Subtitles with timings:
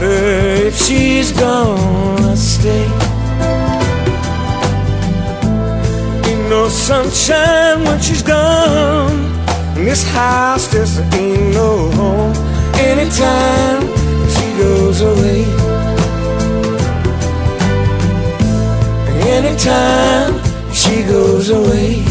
[0.00, 2.86] Wonder if she's gonna stay.
[6.24, 9.12] Ain't no sunshine when she's gone.
[9.76, 12.32] And this house just ain't no home.
[12.76, 13.82] Anytime
[14.32, 15.44] she goes away.
[19.36, 20.32] Anytime
[20.72, 22.02] she goes away.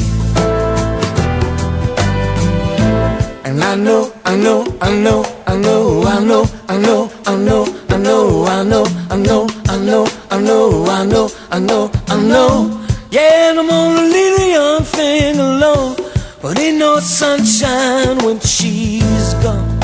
[3.45, 7.78] And I know, I know, I know, I know, I know, I know, I know,
[7.99, 12.85] know, I know, I know, I know, I know, I know, I know, I know.
[13.11, 15.95] Yeah, I'm gonna leave the young thing alone.
[16.41, 19.79] But ain't no sunshine when she's gone.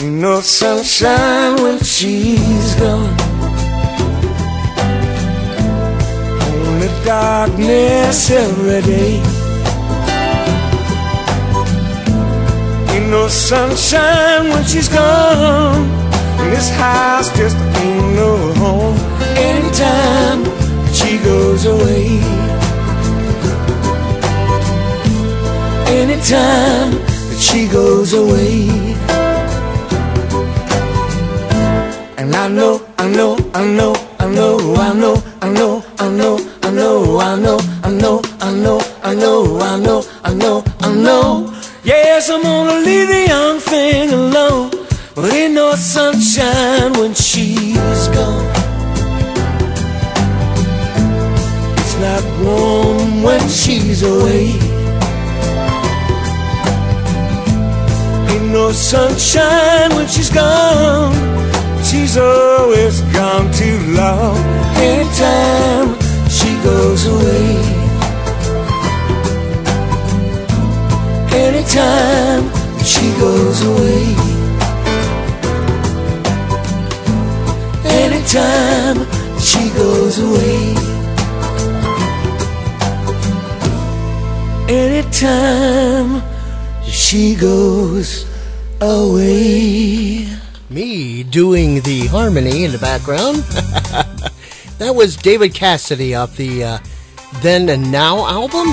[0.00, 3.16] Ain't no sunshine when she's gone.
[6.66, 9.35] Only darkness every day.
[12.96, 15.84] Ain't no sunshine when she's gone.
[16.40, 18.96] And this house just ain't no home.
[19.36, 20.40] Anytime
[20.94, 22.06] she goes away.
[26.00, 26.92] Anytime
[27.28, 28.70] that she goes away.
[32.16, 36.40] And I know, I know, I know, I know, I know, I know, I know,
[36.62, 40.94] I know, I know, I know, I know, I know, I know, I know, I
[40.94, 41.55] know.
[41.86, 44.70] Yes, I'm gonna leave the young thing alone.
[45.14, 48.44] But ain't no sunshine when she's gone.
[51.78, 54.46] It's not warm when she's away.
[58.30, 61.14] Ain't no sunshine when she's gone.
[61.84, 64.36] She's always gone too long.
[64.74, 65.96] Anytime
[66.28, 67.85] she goes away.
[71.68, 72.48] Anytime
[72.84, 74.14] she goes away.
[77.84, 80.74] Anytime she goes away.
[84.68, 86.22] Anytime
[86.84, 88.26] she goes
[88.80, 90.28] away.
[90.70, 93.38] Me doing the harmony in the background.
[94.78, 96.78] that was David Cassidy off the uh,
[97.42, 98.72] Then and Now album.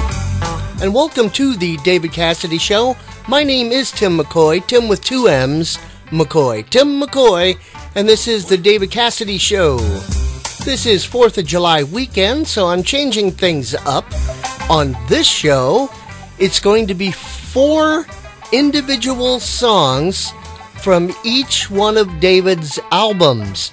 [0.83, 2.97] And welcome to the David Cassidy Show.
[3.29, 5.77] My name is Timm McCoy, Timm with two M's,
[6.07, 6.69] McCoy.
[6.69, 7.57] Timm McCoy,
[7.95, 9.77] and this is the David Cassidy Show.
[10.65, 14.03] This is 4th of July weekend, so I'm changing things up.
[14.69, 15.89] On this show,
[16.37, 18.05] it's going to be four
[18.51, 20.33] individual songs
[20.81, 23.71] from each one of David's albums.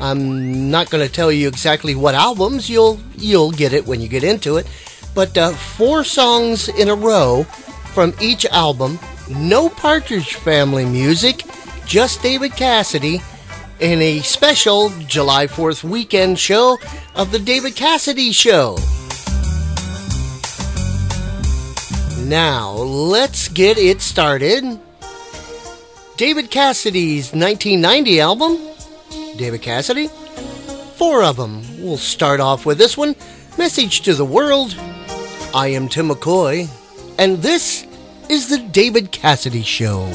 [0.00, 2.68] I'm not going to tell you exactly what albums.
[2.68, 4.66] You'll you'll get it when you get into it
[5.14, 7.44] but uh, four songs in a row
[7.94, 8.98] from each album.
[9.28, 11.42] No Partridge Family music,
[11.86, 13.20] just David Cassidy
[13.80, 16.78] in a special July 4th weekend show
[17.14, 18.76] of the David Cassidy Show.
[22.26, 24.78] Now, let's get it started.
[26.16, 28.58] David Cassidy's 1990 album,
[29.36, 30.08] David Cassidy,
[30.96, 31.62] four of them.
[31.80, 33.14] We'll start off with this one
[33.56, 34.76] Message to the World,
[35.54, 36.68] I am Timm McCoy,
[37.18, 37.86] and this
[38.28, 40.06] is the David Cassidy Show.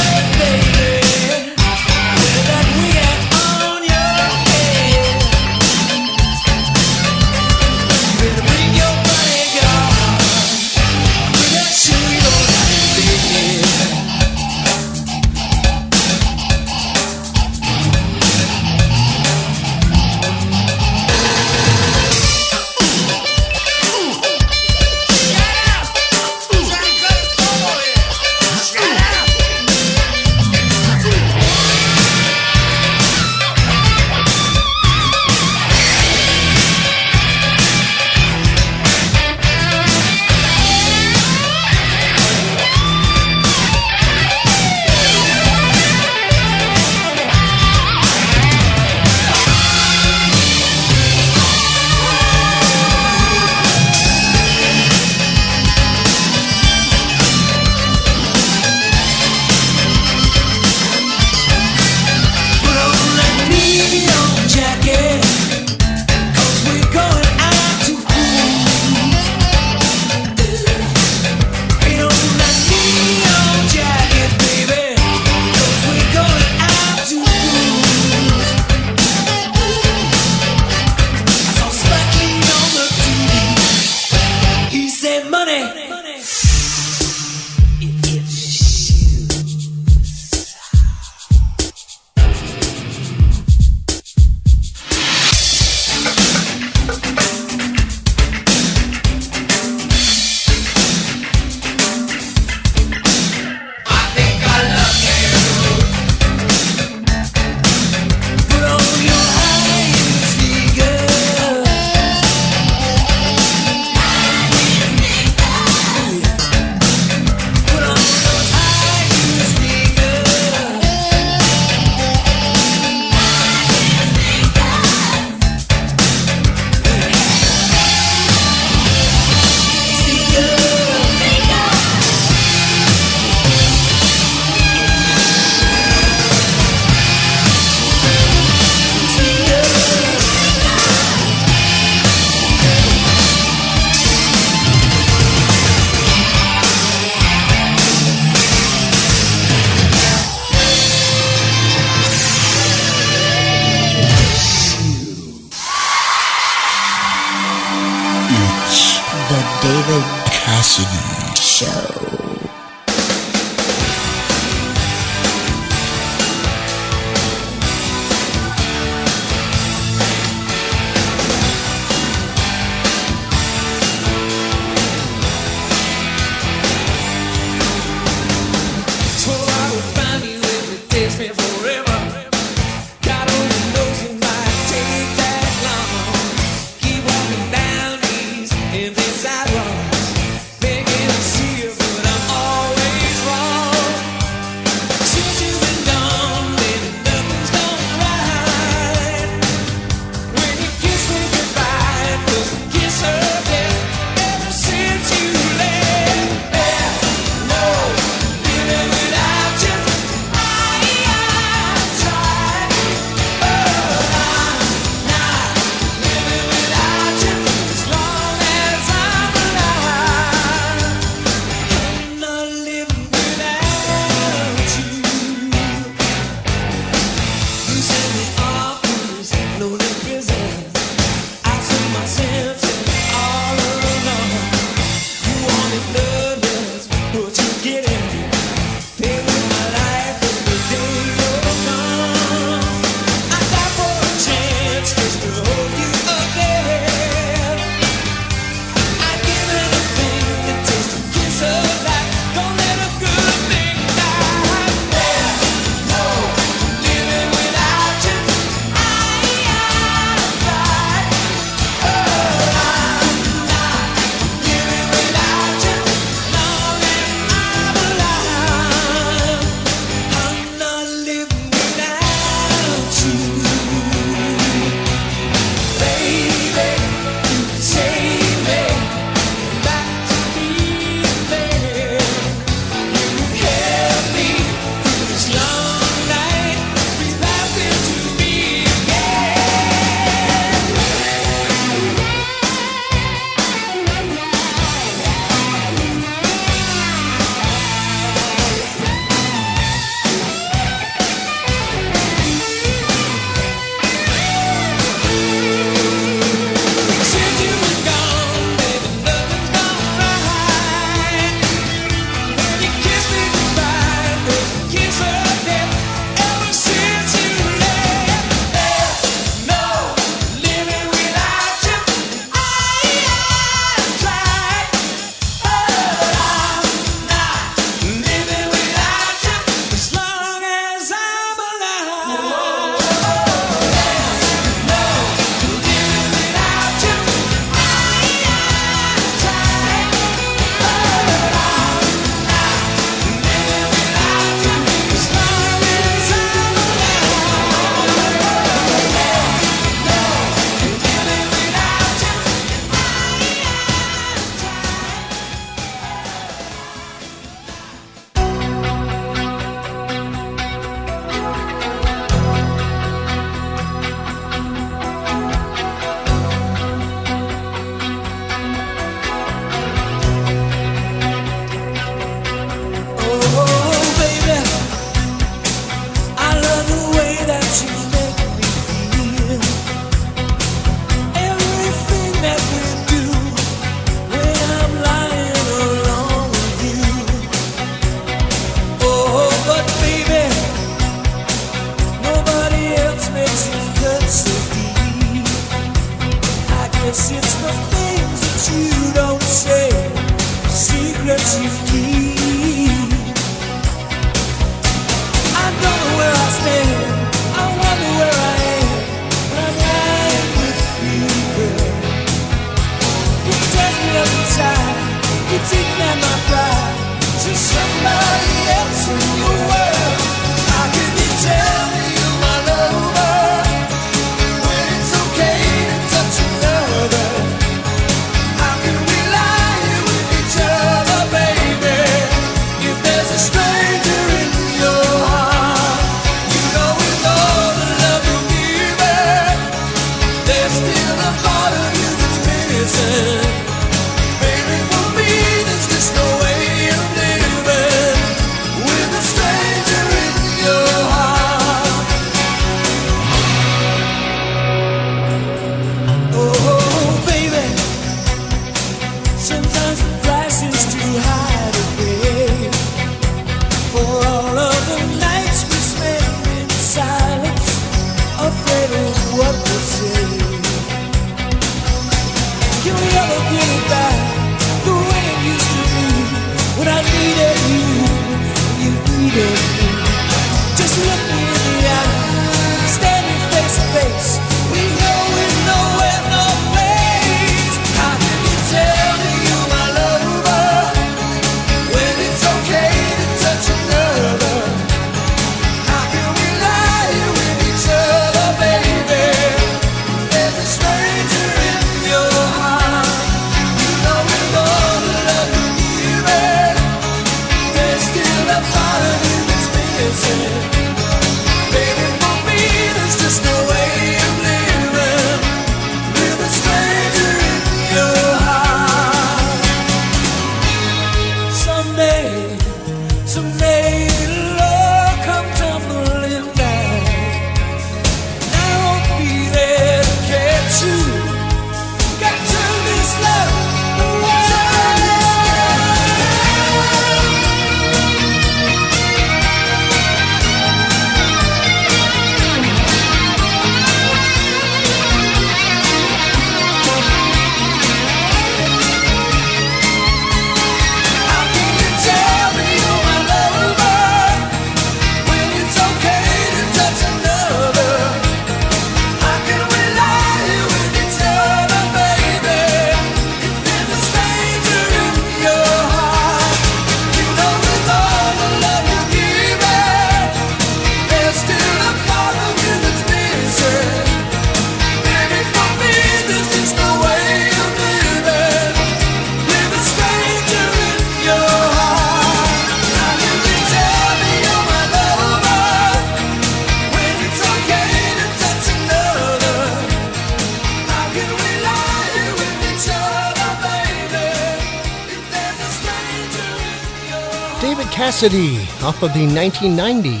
[597.96, 600.00] Cassidy off of the 1990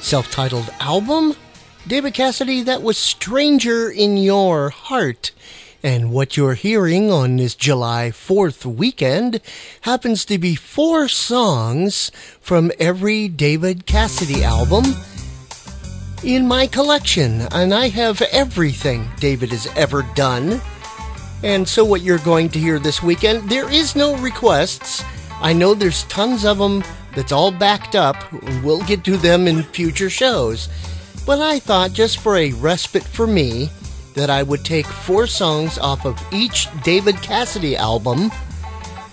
[0.00, 1.34] self titled album.
[1.86, 5.32] David Cassidy, that was Stranger in Your Heart.
[5.82, 9.42] And what you're hearing on this July 4th weekend
[9.82, 14.84] happens to be four songs from every David Cassidy album
[16.22, 17.42] in my collection.
[17.52, 20.62] And I have everything David has ever done.
[21.42, 25.04] And so, what you're going to hear this weekend, there is no requests.
[25.42, 26.82] I know there's tons of them
[27.14, 28.16] that's all backed up.
[28.62, 30.68] We'll get to them in future shows.
[31.26, 33.70] But I thought, just for a respite for me,
[34.14, 38.30] that I would take four songs off of each David Cassidy album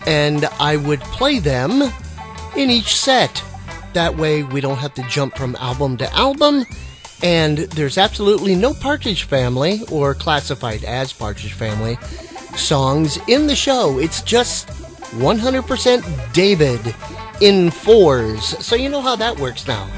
[0.06, 1.82] and I would play them
[2.56, 3.44] in each set.
[3.94, 6.66] That way, we don't have to jump from album to album.
[7.24, 11.98] And there's absolutely no Partridge Family or classified as Partridge Family
[12.56, 14.00] songs in the show.
[14.00, 14.68] It's just
[15.20, 16.96] 100% David
[17.42, 18.44] in fours.
[18.66, 19.90] So you know how that works now.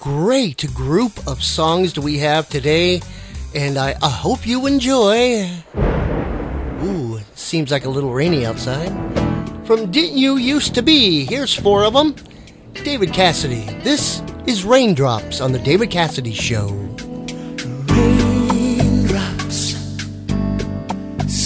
[0.00, 3.00] Great group of songs do we have today,
[3.54, 5.48] and I, I hope you enjoy.
[6.82, 8.90] Ooh, seems like a little rainy outside.
[9.66, 12.14] From Didn't You Used to Be, here's four of them.
[12.84, 13.64] David Cassidy.
[13.82, 16.68] This is Raindrops on The David Cassidy Show.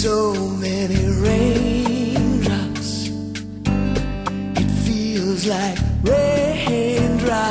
[0.01, 2.91] So many raindrops.
[4.55, 7.41] It feels like raindrops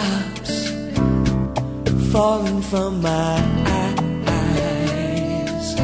[2.11, 3.37] falling from my
[4.27, 5.75] eyes,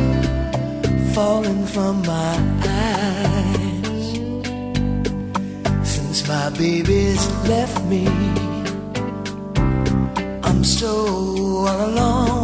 [1.15, 4.07] falling from my eyes.
[5.87, 8.07] Since my baby's left me.
[10.43, 10.89] I'm so
[11.69, 12.44] all alone.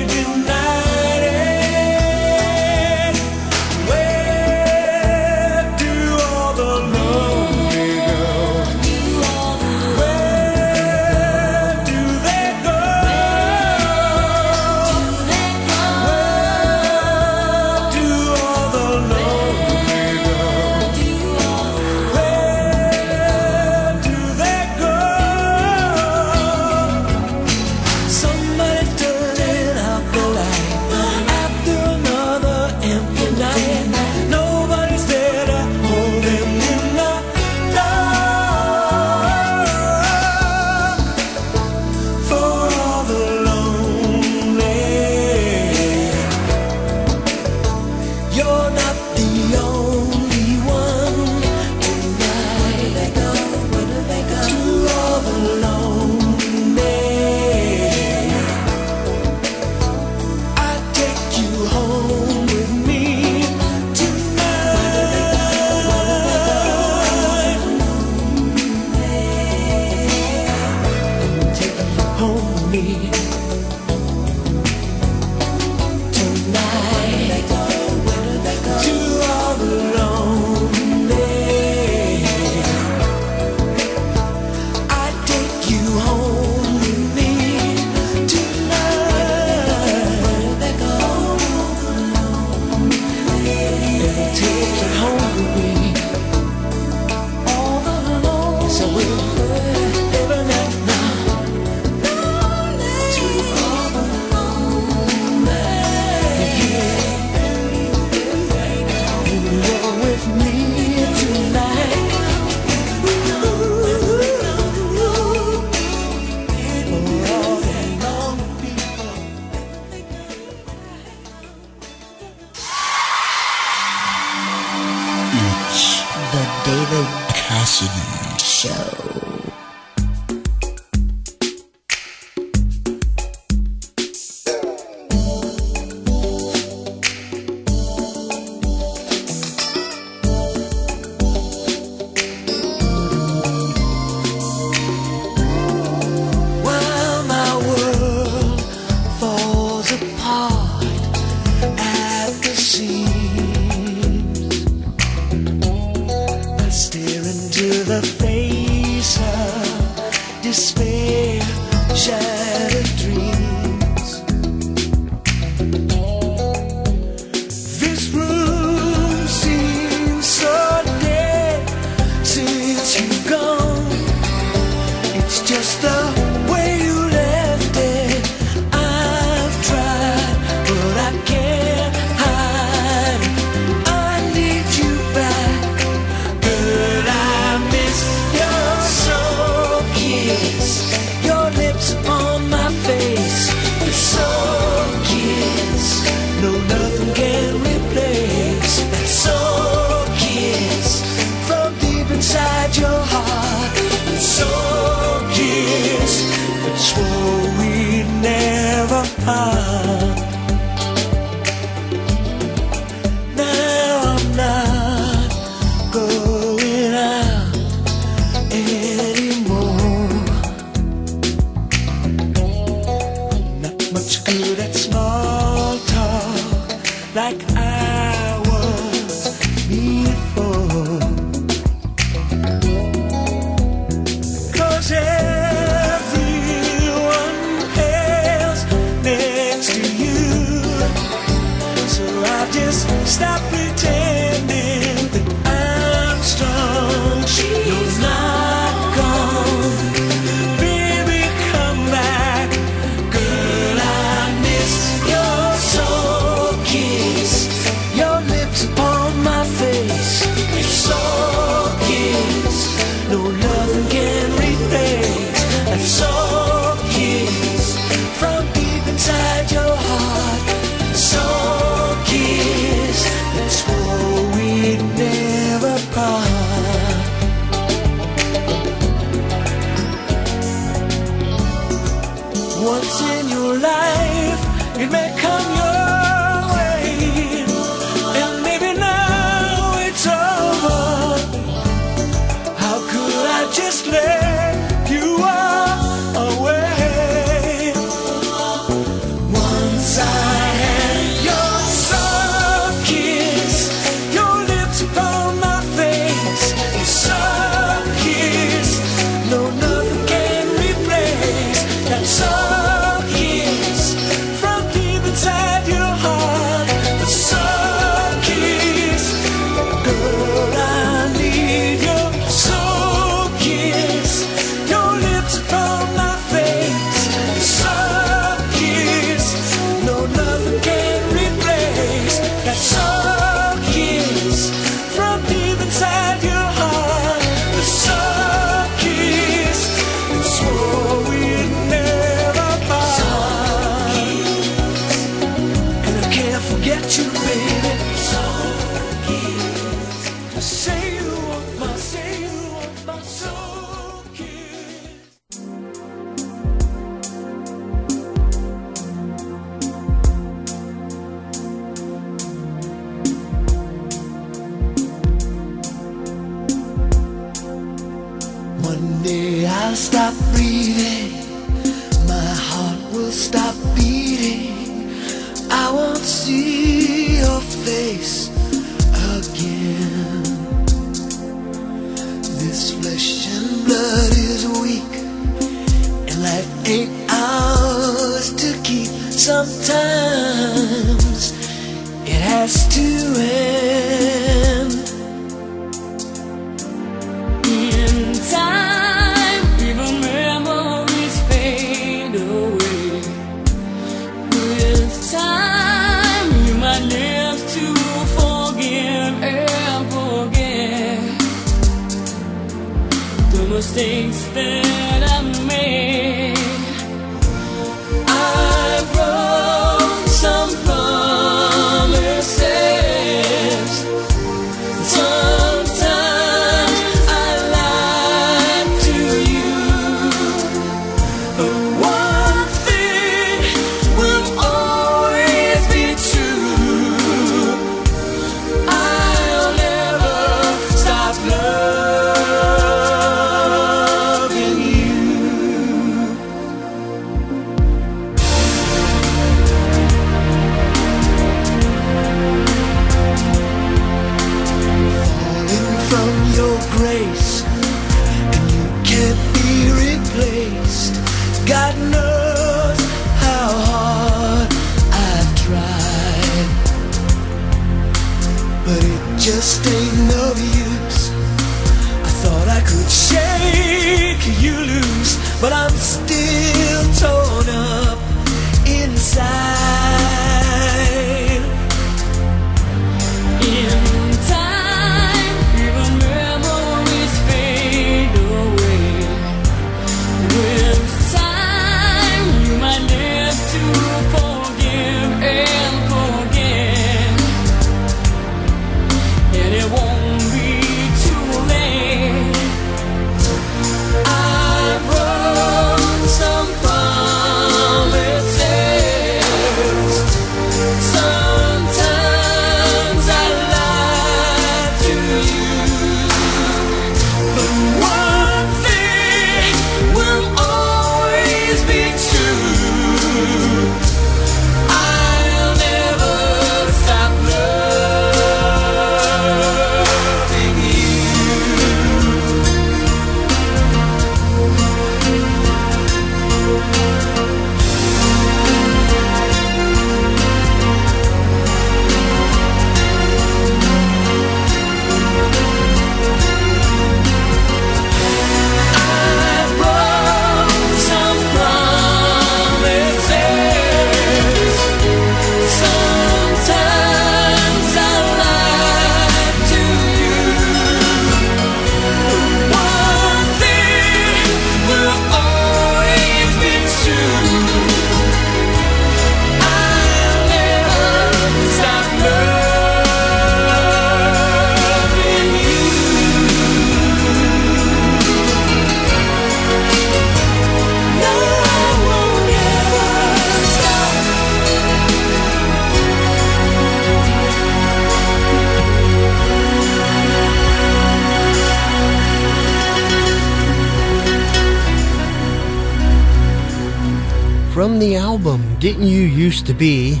[597.66, 600.00] From the album Didn't You Used to Be?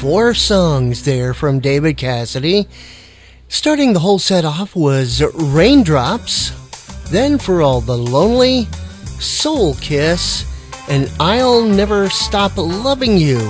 [0.00, 2.66] Four songs there from David Cassidy.
[3.46, 6.48] Starting the whole set off was Raindrops,
[7.10, 8.68] then For All the Lonely,
[9.20, 10.46] Soul Kiss,
[10.88, 13.40] and I'll Never Stop Loving You,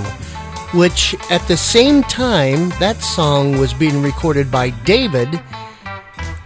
[0.74, 5.40] which at the same time that song was being recorded by David,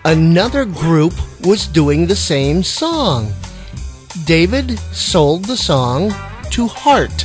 [0.04, 1.14] another group
[1.46, 3.32] was doing the same song.
[4.26, 6.12] David sold the song
[6.52, 7.24] to Heart,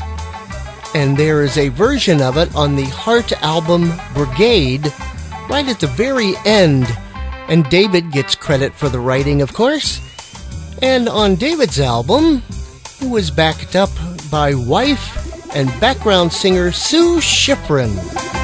[0.95, 4.85] and there is a version of it on the Heart album Brigade
[5.49, 6.87] right at the very end.
[7.49, 9.99] And David gets credit for the writing, of course.
[10.81, 12.41] And on David's album,
[13.01, 13.89] it was backed up
[14.31, 18.36] by wife and background singer Sue Shifrin.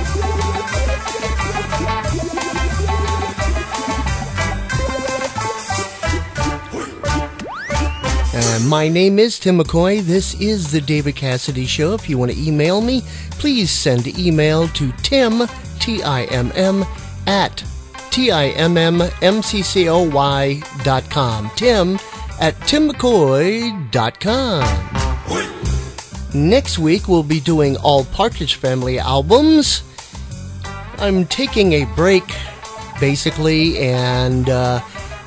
[8.45, 10.01] Uh, my name is Timm McCoy.
[10.01, 11.93] This is the David Cassidy Show.
[11.93, 15.47] If you want to email me, please send email to tim,
[15.79, 16.83] T-I-M-M,
[17.25, 17.63] at
[18.11, 19.03] T-I-M-M-M-C-C-O-Y
[20.83, 21.49] dot com.
[21.55, 21.97] Timm
[22.41, 24.63] at timmccoy dot com.
[26.33, 29.83] Next week, we'll be doing all Partridge Family albums.
[30.97, 32.25] I'm taking a break,
[32.99, 34.81] basically, and uh,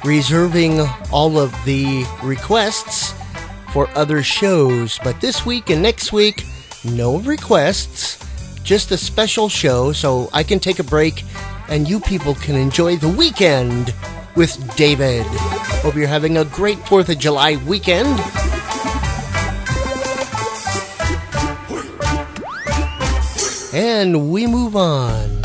[0.06, 0.80] reserving
[1.12, 3.12] all of the requests
[3.72, 4.98] for other shows.
[5.02, 6.46] But this week and next week,
[6.84, 8.18] no requests,
[8.62, 11.24] just a special show so I can take a break
[11.68, 13.92] and you people can enjoy the weekend
[14.36, 15.26] with David.
[15.82, 18.20] Hope you're having a great 4th of July weekend.
[23.74, 25.35] And we move on.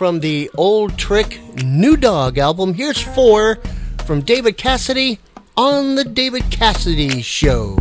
[0.00, 3.58] From the Old Trick New Dog album, here's four
[4.06, 5.18] from David Cassidy
[5.58, 7.76] on The David Cassidy Show.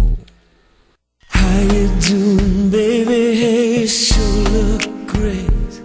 [1.29, 3.39] How you doing, baby?
[3.39, 5.81] Hey, you look great.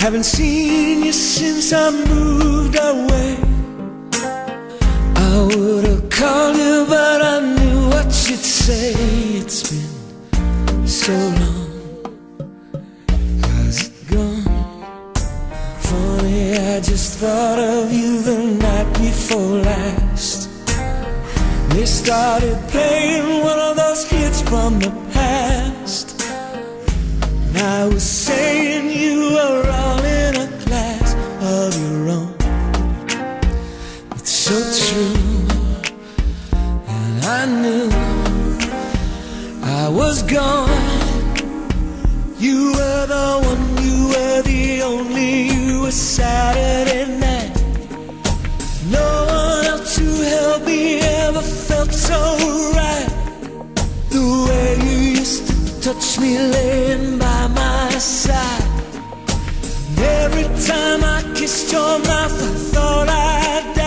[0.00, 3.36] Haven't seen you since I moved away.
[5.16, 8.92] I would have called you, but I knew what you'd say.
[9.40, 11.61] It's been so long.
[16.72, 20.48] I just thought of you the night before last.
[21.68, 26.22] They started playing one of those hits from the past.
[27.20, 32.36] And I was saying you were all in a class of your own.
[34.16, 34.56] It's so
[34.86, 35.14] true.
[36.88, 37.90] And I knew
[39.62, 40.70] I was gone.
[42.38, 43.41] You were the
[45.92, 47.52] Saturday night.
[48.90, 52.18] No one else to help me ever felt so
[52.74, 53.08] right.
[54.08, 58.64] The way you used to touch me laying by my side.
[59.88, 63.81] And every time I kissed your mouth, I thought I'd die.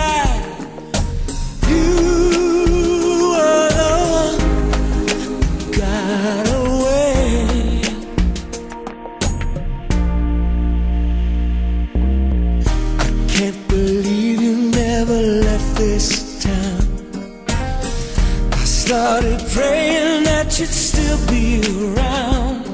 [19.06, 22.64] started praying that you'd still be around.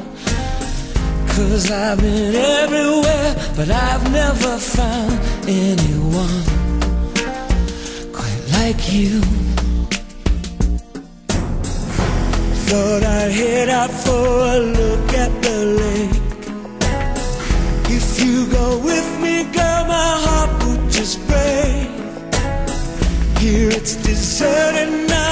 [1.34, 5.12] Cause I've been everywhere, but I've never found
[5.46, 6.44] anyone
[8.18, 9.20] quite like you.
[12.68, 14.24] Thought I'd head out for
[14.54, 16.44] a look at the lake.
[17.98, 21.90] If you go with me, girl, my heart would just break.
[23.42, 25.22] Here it's deserted now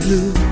[0.00, 0.43] blue.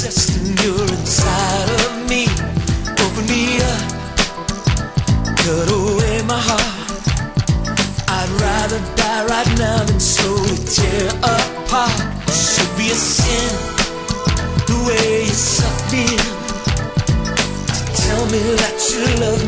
[0.00, 2.28] Insisting you're inside of me.
[3.02, 3.82] Open me up,
[5.42, 6.62] cut away my heart.
[8.06, 9.98] I'd rather die right now than
[10.66, 11.98] tear apart.
[12.30, 13.50] Should be a sin
[14.68, 16.26] the way you suck me in.
[17.98, 19.42] Tell me that you love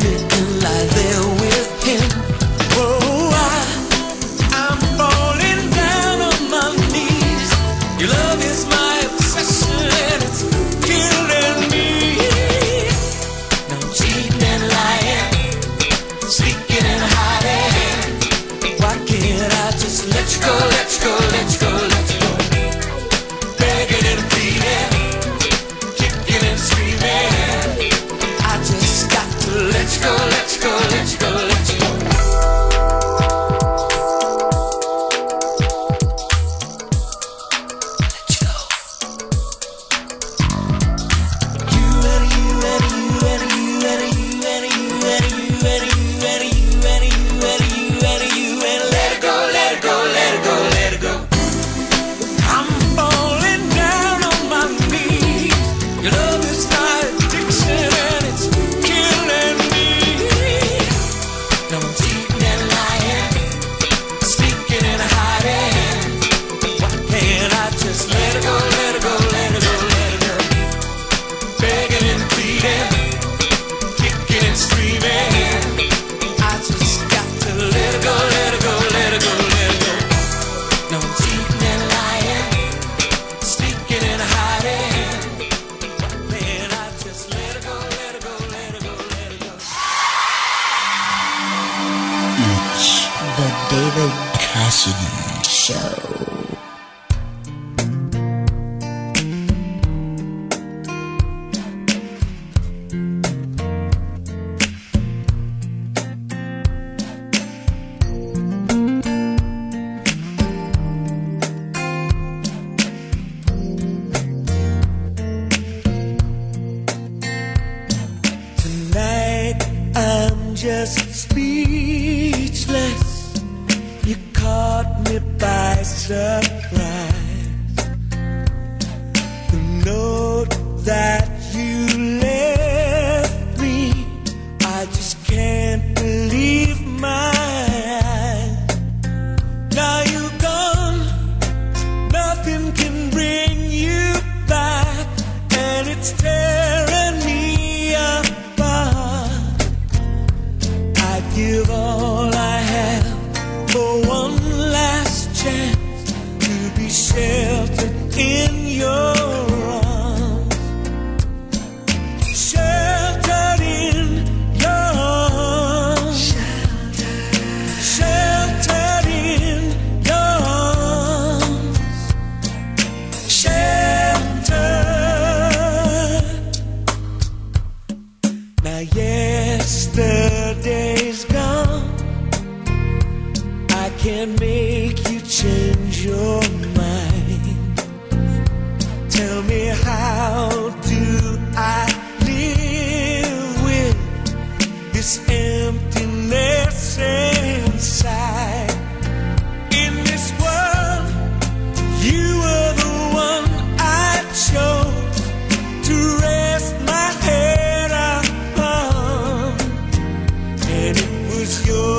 [211.51, 211.90] it's yours.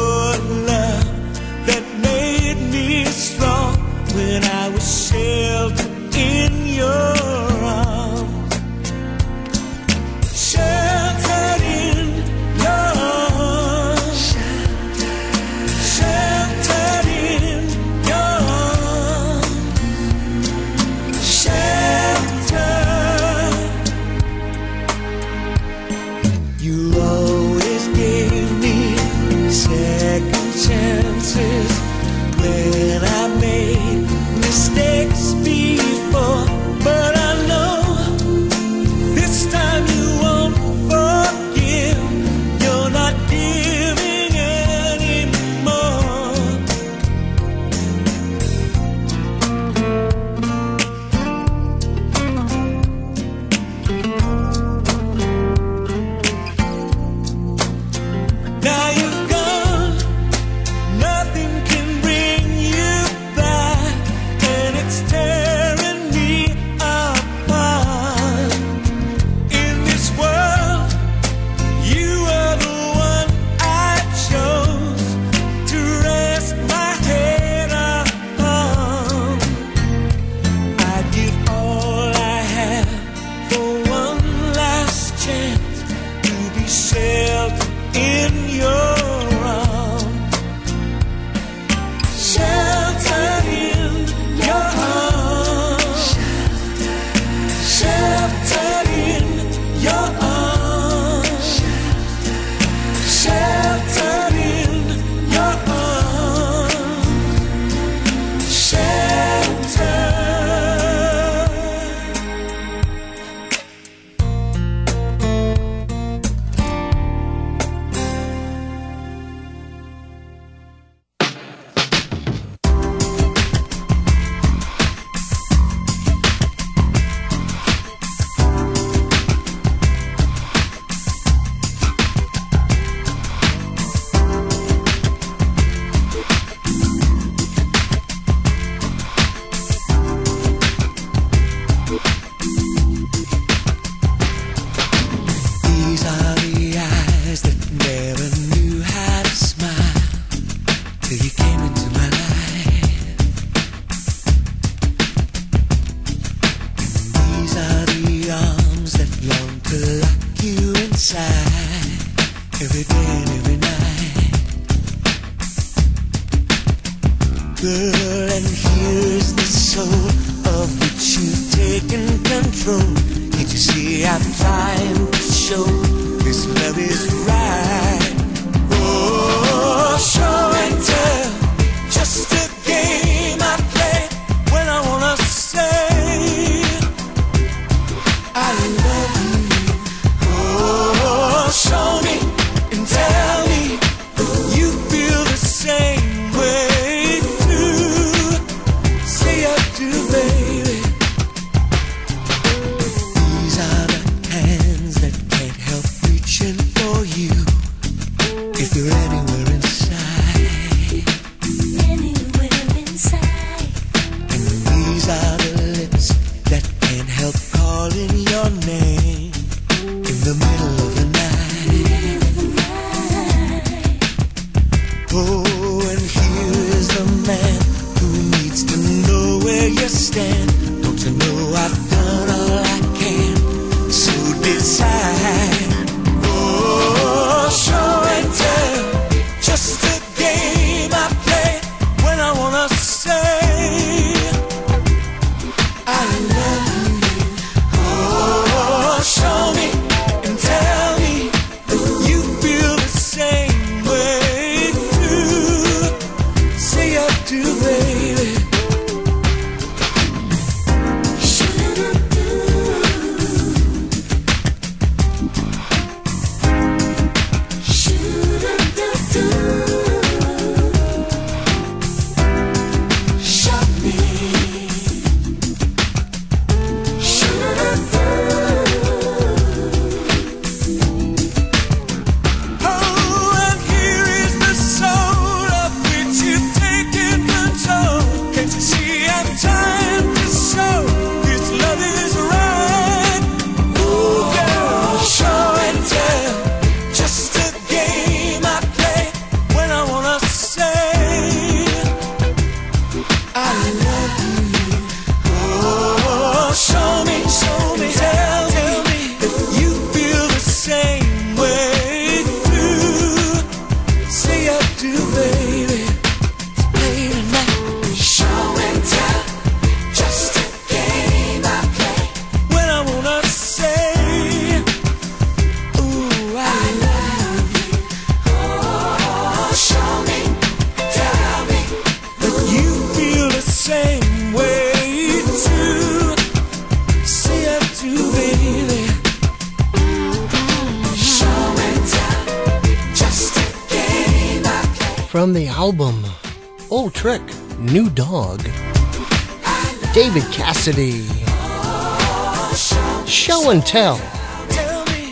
[353.04, 353.66] Show and.
[353.66, 353.96] Tell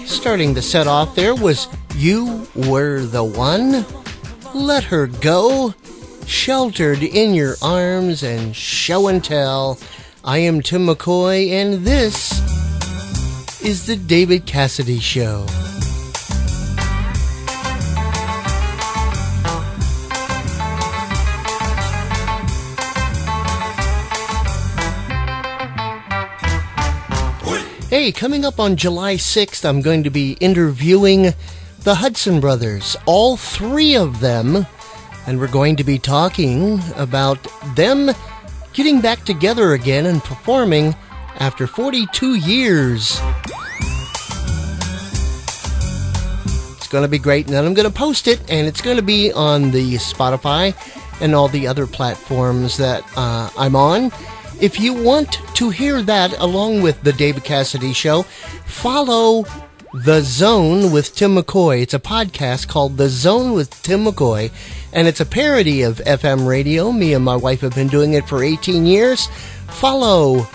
[0.07, 3.85] Starting the set off there was You Were the One,
[4.55, 5.75] Let Her Go,
[6.25, 9.77] Sheltered in Your Arms, and Show and Tell.
[10.23, 12.31] I am Timm McCoy, and this
[13.61, 15.47] is the David Cassidy Show.
[28.01, 31.35] Hey, coming up on July 6th, I'm going to be interviewing
[31.81, 34.67] the Hudson Brothers, all three of them,
[35.27, 37.47] and we're going to be talking about
[37.77, 38.11] them
[38.73, 40.95] getting back together again and performing
[41.41, 43.21] after 42 years.
[46.79, 48.97] It's going to be great, and then I'm going to post it, and it's going
[48.97, 50.75] to be on the Spotify
[51.21, 54.11] and all the other platforms that uh, I'm on.
[54.61, 58.25] If you want to hear that along with the David Cassidy Show,
[58.67, 59.47] follow
[59.95, 61.81] The Zone with Timm McCoy.
[61.81, 64.53] It's a podcast called The Zone with Timm McCoy,
[64.93, 66.93] and it's a parody of FM radio.
[66.93, 69.29] Me and my wife have been doing it for 18 years.
[69.69, 70.47] Follow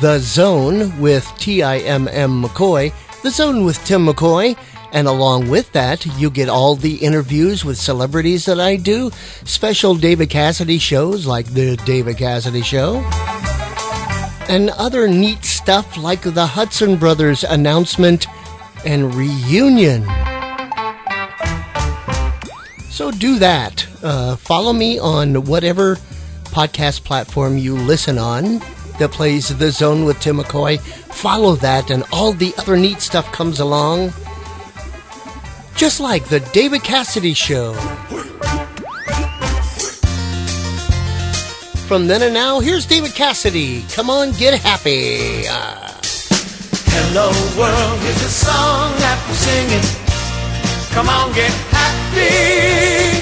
[0.00, 4.56] The Zone with T I M M McCoy, The Zone with Timm McCoy,
[4.94, 9.10] and along with that, you get all the interviews with celebrities that I do,
[9.44, 12.98] special David Cassidy shows like The David Cassidy Show,
[14.48, 18.28] and other neat stuff like the Hudson Brothers announcement
[18.86, 20.04] and reunion.
[22.90, 23.84] So do that.
[24.00, 25.96] Uh, follow me on whatever
[26.44, 28.60] podcast platform you listen on
[29.00, 30.80] that plays The Zone with Timm McCoy.
[30.80, 34.12] Follow that, and all the other neat stuff comes along.
[35.76, 37.74] Just like the David Cassidy Show.
[41.88, 43.84] From then and now, here's David Cassidy.
[43.90, 45.44] Come on, get happy.
[46.86, 47.26] Hello
[47.58, 49.84] world, here's a song that we're singing.
[50.94, 53.18] Come on, get happy.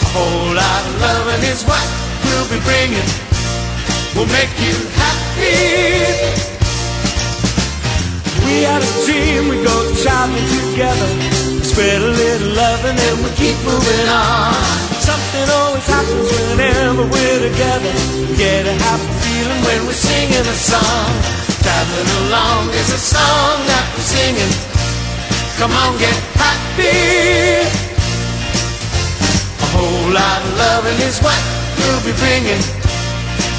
[0.00, 1.84] A whole lot of loving is what
[2.24, 3.08] we'll be bringing.
[4.16, 6.51] We'll make you happy.
[8.46, 11.08] We had a dream, we go shopping together.
[11.62, 14.52] Spread a little love and then we keep moving on.
[15.00, 17.92] Something always happens whenever we're together.
[18.28, 21.10] We Get a happy feeling when we're singing a song.
[21.62, 24.52] Traveling along is a song that we're singing.
[25.58, 27.62] Come on, get happy.
[29.62, 31.40] A whole lot of loving is what
[31.78, 32.62] we'll be bringing.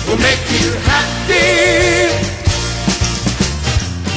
[0.08, 2.43] We'll make you happy.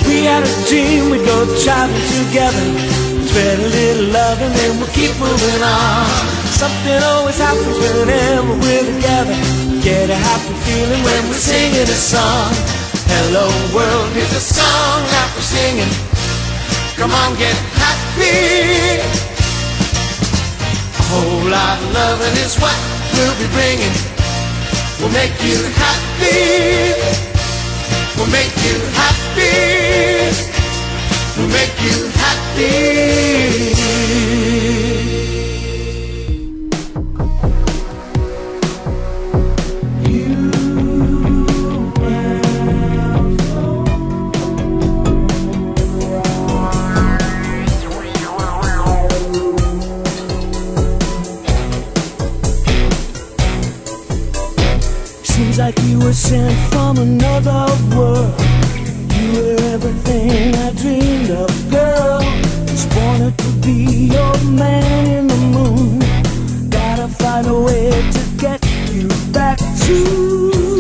[0.06, 2.66] We had a dream we'd go traveling together.
[3.26, 6.06] Spread a little love and then we'll keep moving on.
[6.54, 9.34] Something always happens whenever we're together.
[9.82, 12.50] Get a happy feeling when we're singing a song.
[13.10, 15.92] Hello world, here's a song that we're singing.
[16.96, 19.02] Come on, get happy.
[20.96, 22.78] A whole lot of loving is what
[23.12, 23.94] we'll be bringing.
[24.98, 27.35] We'll make you happy.
[28.16, 30.32] We'll make you happy.
[31.36, 33.16] We'll make you happy.
[55.56, 57.64] Seems like you were sent from another
[57.96, 58.38] world.
[59.14, 62.20] You were everything I dreamed of, girl.
[62.66, 66.00] Just wanted to be your man in the moon.
[66.68, 70.75] Gotta find a way to get you back to.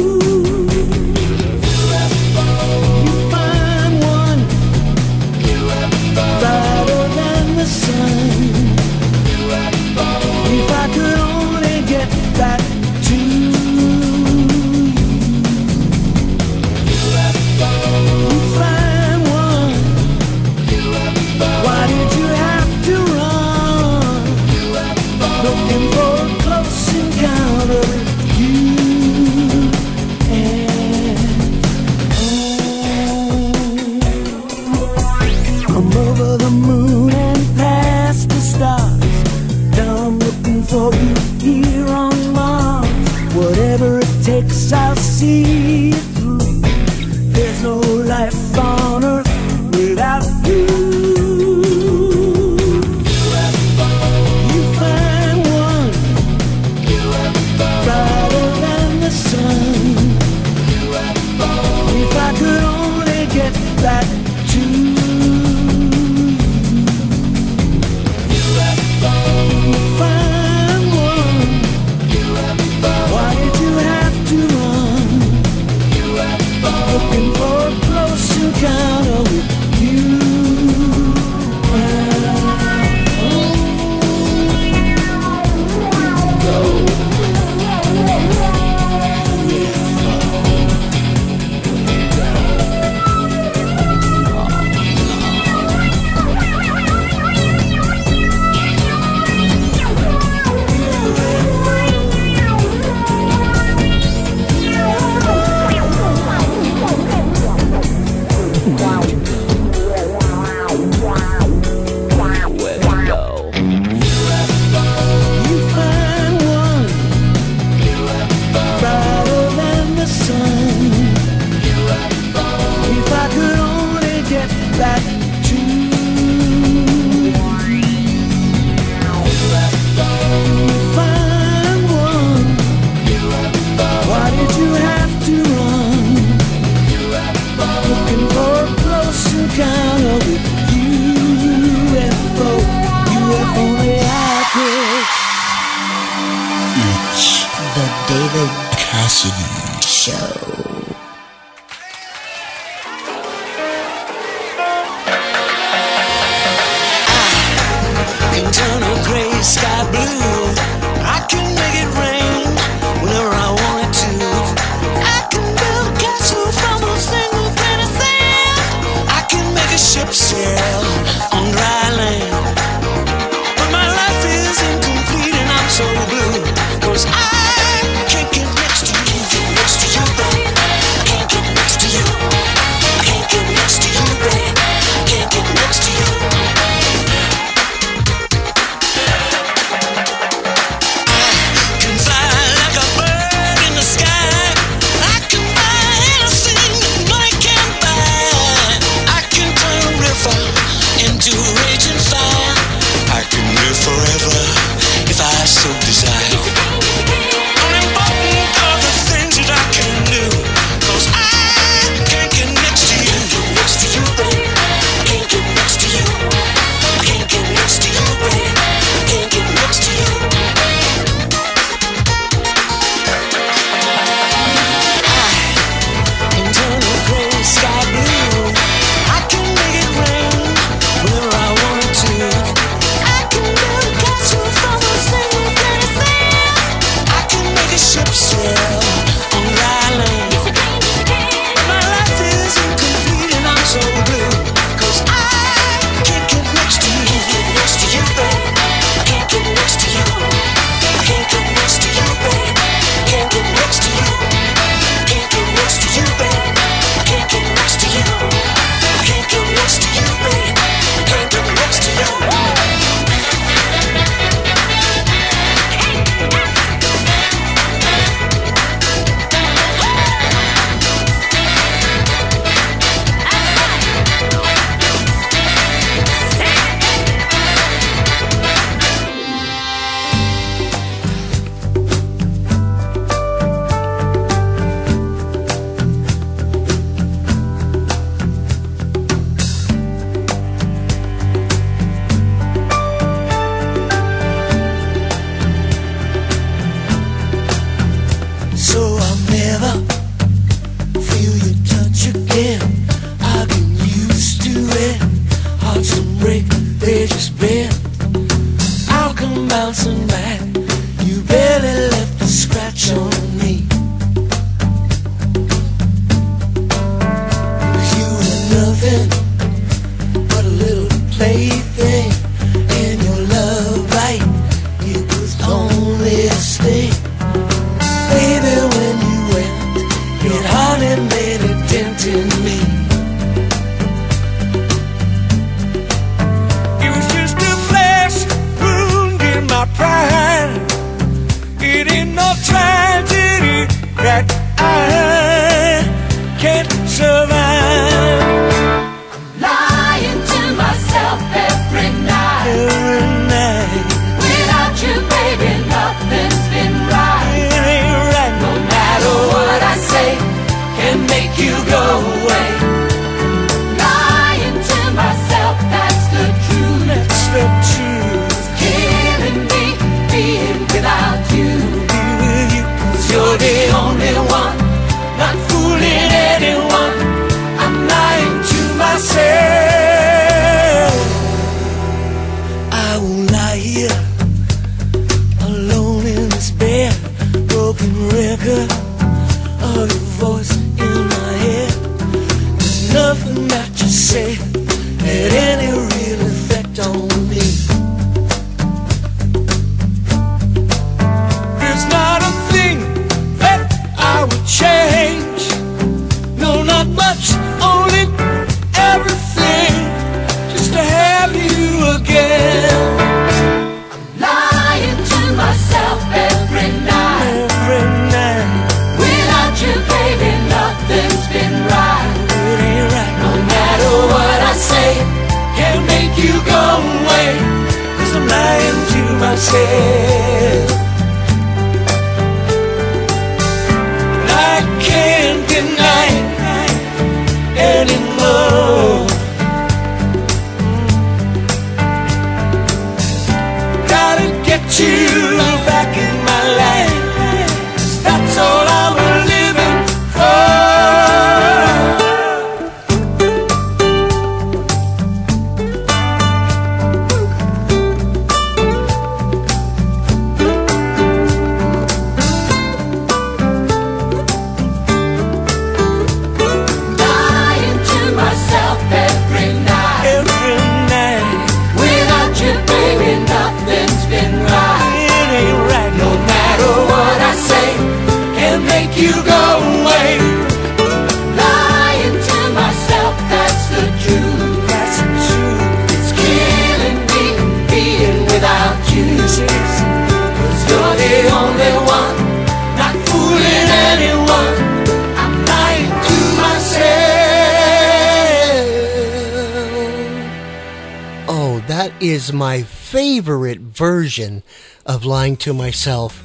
[504.16, 504.42] Version
[504.86, 506.22] of Lying to Myself.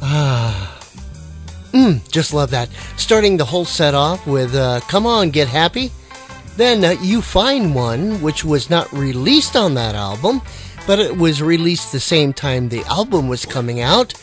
[0.00, 0.74] Ah.
[1.72, 2.70] Mm, just love that.
[2.96, 5.90] Starting the whole set off with uh, Come On, Get Happy.
[6.56, 10.40] Then uh, You Find One, which was not released on that album,
[10.86, 14.14] but it was released the same time the album was coming out.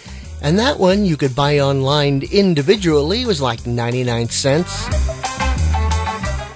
[0.41, 3.21] And that one you could buy online individually.
[3.21, 4.87] It was like 99 cents.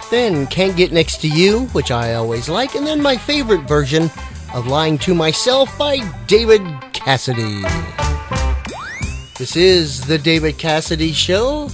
[0.09, 4.09] Then Can't Get Next to You, which I always like, and then my favorite version
[4.53, 5.97] of Lying to Myself by
[6.27, 6.61] David
[6.93, 7.61] Cassidy.
[9.37, 11.69] This is the David Cassidy Show.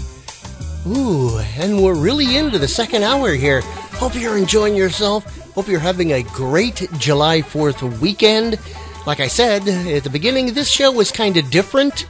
[0.87, 3.61] Ooh, and we're really into the second hour here.
[3.93, 5.25] Hope you're enjoying yourself.
[5.53, 8.59] Hope you're having a great July 4th weekend.
[9.05, 12.07] Like I said at the beginning, this show was kind of different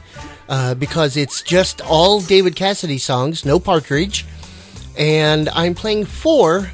[0.48, 4.26] uh, because it's just all David Cassidy songs, no Partridge
[4.96, 6.70] and I'm playing four.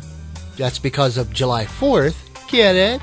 [0.57, 2.17] That's because of July 4th.
[2.49, 3.03] Get it?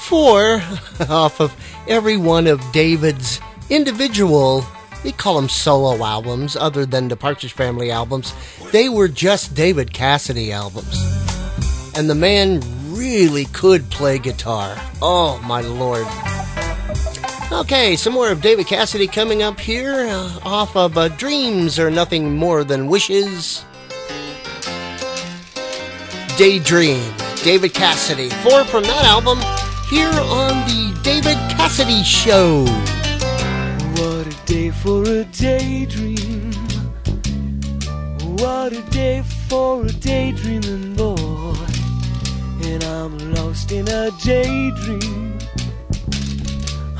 [0.00, 0.62] Four
[1.08, 1.54] off of
[1.86, 4.64] every one of David's individual,
[5.04, 8.32] we call them solo albums, other than the Partridge Family albums.
[8.72, 10.98] They were just David Cassidy albums.
[11.96, 12.62] And the man
[12.92, 14.76] really could play guitar.
[15.02, 16.06] Oh, my lord.
[17.50, 21.90] Okay, some more of David Cassidy coming up here uh, off of uh, Dreams Are
[21.90, 23.64] Nothing More Than Wishes.
[26.36, 27.12] Daydream,
[27.42, 28.28] David Cassidy.
[28.28, 29.38] Four from that album
[29.90, 32.64] here on the David Cassidy Show.
[33.96, 36.52] What a day for a daydream.
[38.36, 41.56] What a day for a daydreaming boy.
[42.64, 45.38] And I'm lost in a daydream.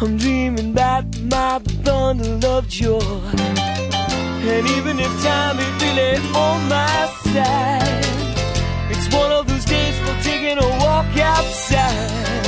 [0.00, 3.00] I'm dreaming about my bundle of joy.
[4.50, 8.06] And even if time is really on my side,
[8.90, 12.47] it's one of those days for taking a walk outside.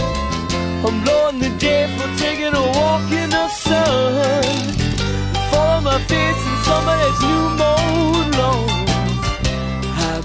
[0.82, 4.55] I'm blowing the day for taking a walk in the sun.
[5.51, 8.69] Follow my face in somebody's new mode lawn.
[10.01, 10.23] I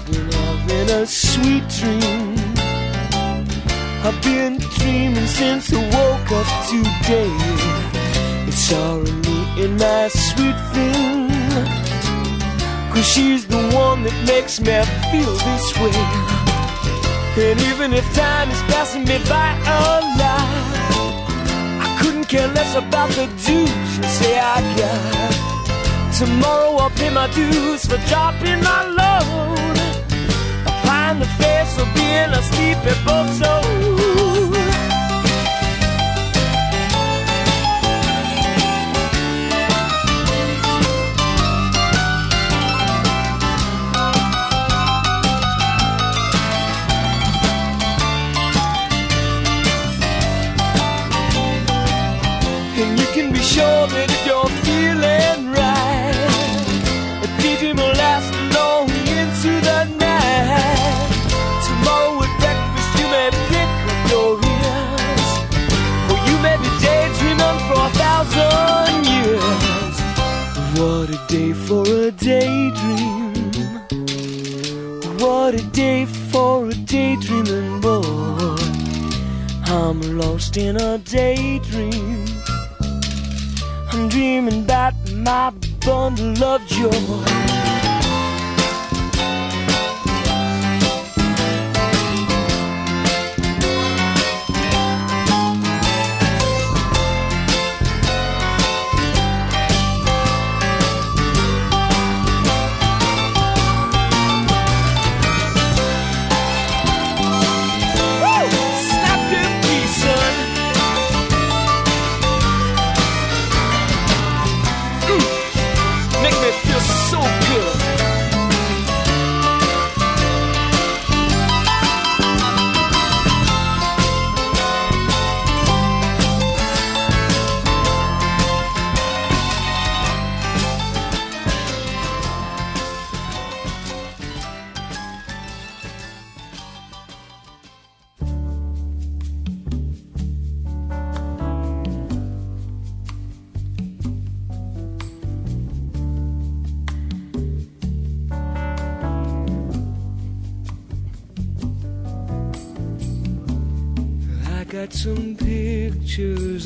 [0.80, 2.36] in a sweet dream.
[4.06, 7.32] I've been dreaming since I woke up today.
[8.48, 11.28] It's already in my sweet thing.
[12.94, 14.80] Cause she's the one that makes me
[15.10, 16.35] feel this way.
[17.38, 20.48] And even if time is passing me by a lot,
[21.84, 26.16] I couldn't care less about the dues you say I got.
[26.16, 29.76] Tomorrow I'll pay my dues for dropping my load.
[30.64, 34.75] Applying the face for being a sleepy bozo.
[53.46, 56.18] Sure that you're feeling right,
[57.22, 61.06] a daydream will last long into the night.
[61.66, 65.30] Tomorrow at breakfast, you may pick up your ears,
[66.10, 69.96] or you may be daydreaming for a thousand years.
[70.78, 73.30] What a day for a daydream!
[75.22, 78.58] What a day for a daydreaming boy!
[79.66, 82.25] I'm lost in a daydream.
[83.96, 85.50] Dreaming about my
[85.80, 87.85] bundle of joy.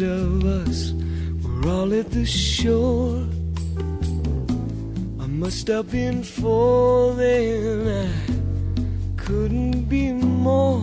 [0.03, 0.93] Of us.
[1.43, 3.27] We're all at the shore.
[5.21, 7.89] I must have been falling.
[7.89, 8.09] I
[9.17, 10.81] couldn't be more.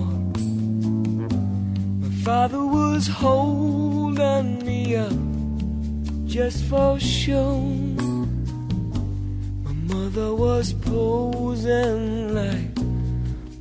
[2.03, 5.14] My father was holding me up
[6.26, 7.60] just for show.
[9.65, 12.77] My mother was posing like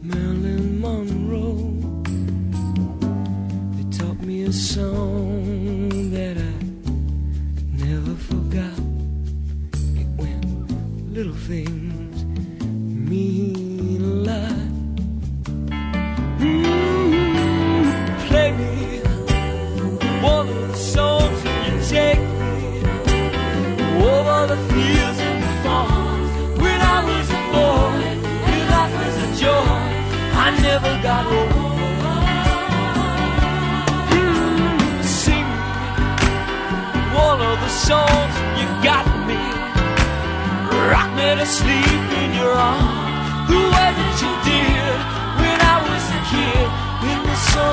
[0.02, 1.65] Marilyn Monroe.
[4.46, 8.78] A song that I never forgot.
[9.96, 12.24] It went, little things
[12.62, 13.65] mean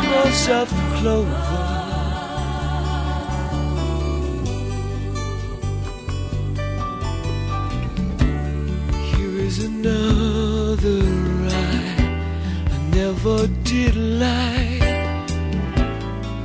[0.01, 1.73] in of clover.
[9.11, 11.01] Here is another
[11.45, 11.99] ride
[12.71, 14.81] I never did like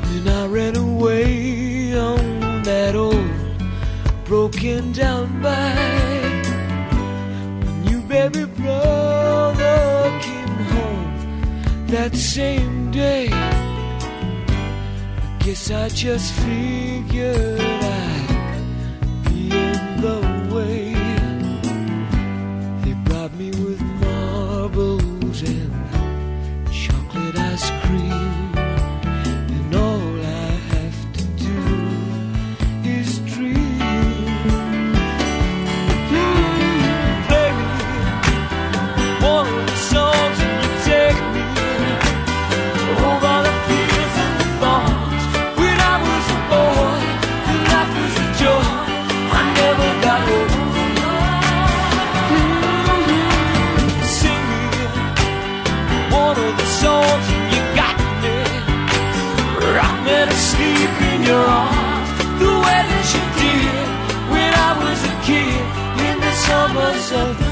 [0.05, 3.39] when I ran away on that old
[4.25, 6.47] broken down bike.
[7.65, 13.28] When you baby brother came home that same day,
[15.71, 17.78] I guess I
[66.49, 67.48] summers of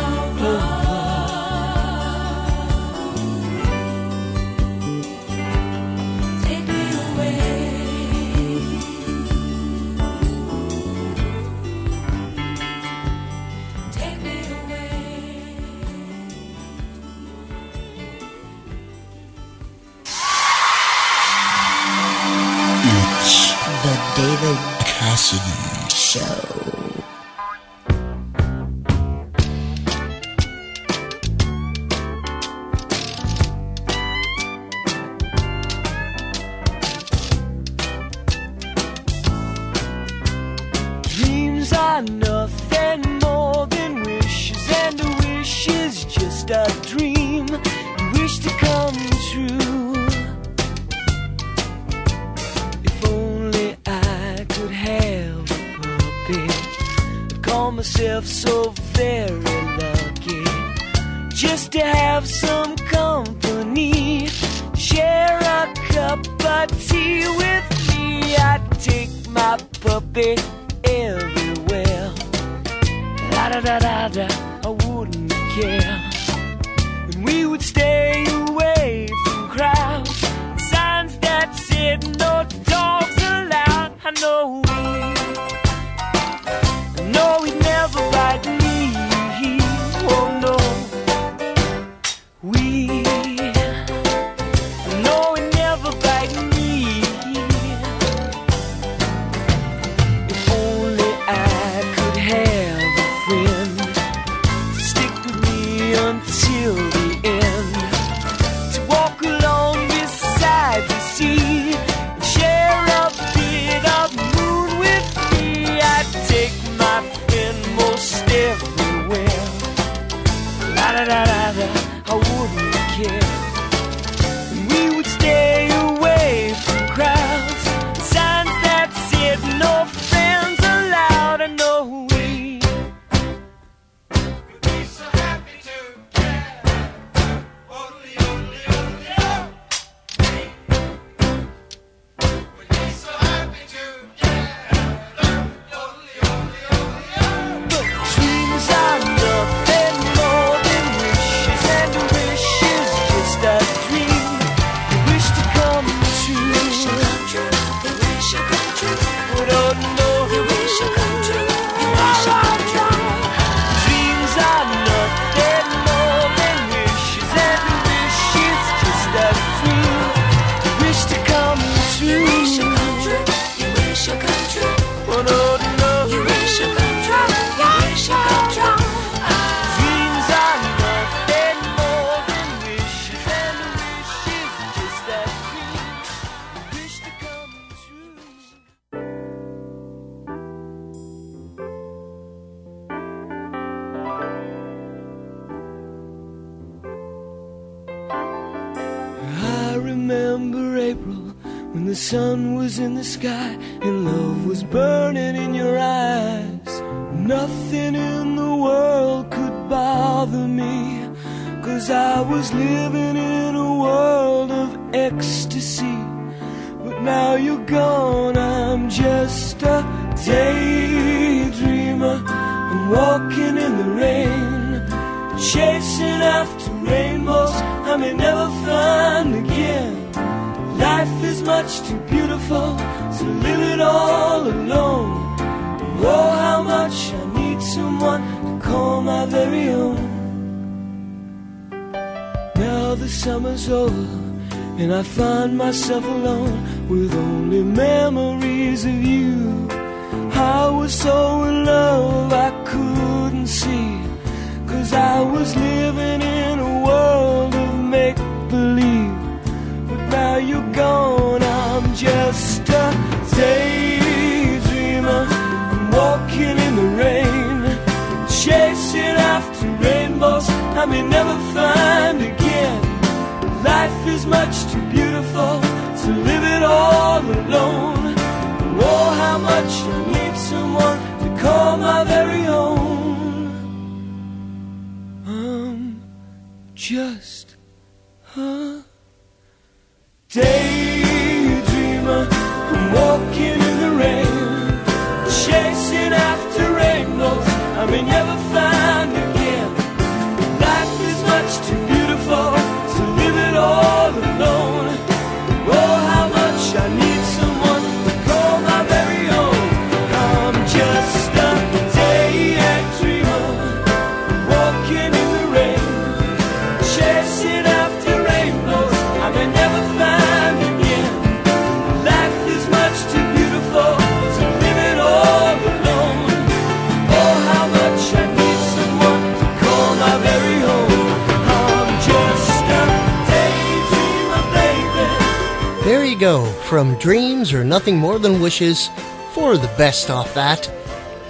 [337.87, 338.91] Nothing More Than Wishes
[339.33, 340.69] for the best off that.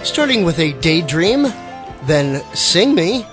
[0.01, 1.43] Starting with a Daydream,
[2.05, 3.27] then Sing Me,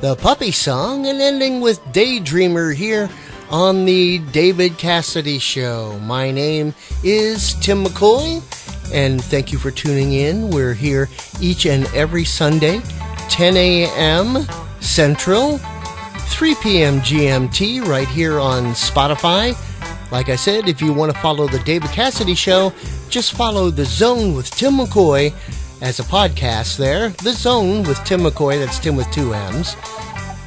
[0.00, 3.10] the Puppy Song, and ending with Daydreamer here
[3.50, 5.98] on the David Cassidy Show.
[6.04, 6.72] My name
[7.02, 8.44] is Timm McCoy,
[8.94, 10.48] and thank you for tuning in.
[10.48, 11.08] We're here
[11.40, 12.80] each and every Sunday,
[13.28, 14.46] 10 a.m.
[14.78, 17.00] Central, 3 p.m.
[17.00, 19.56] GMT, right here on Spotify.
[20.10, 22.72] Like I said, if you want to follow the David Cassidy Show,
[23.10, 25.34] just follow The Zone with Timm McCoy
[25.82, 27.10] as a podcast there.
[27.10, 29.76] The Zone with Timm McCoy, that's Timm with two M's.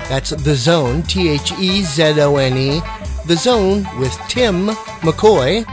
[0.10, 2.82] That's The Zone, T H E Z O N E.
[3.28, 4.70] The Zone with Timm
[5.02, 5.66] McCoy.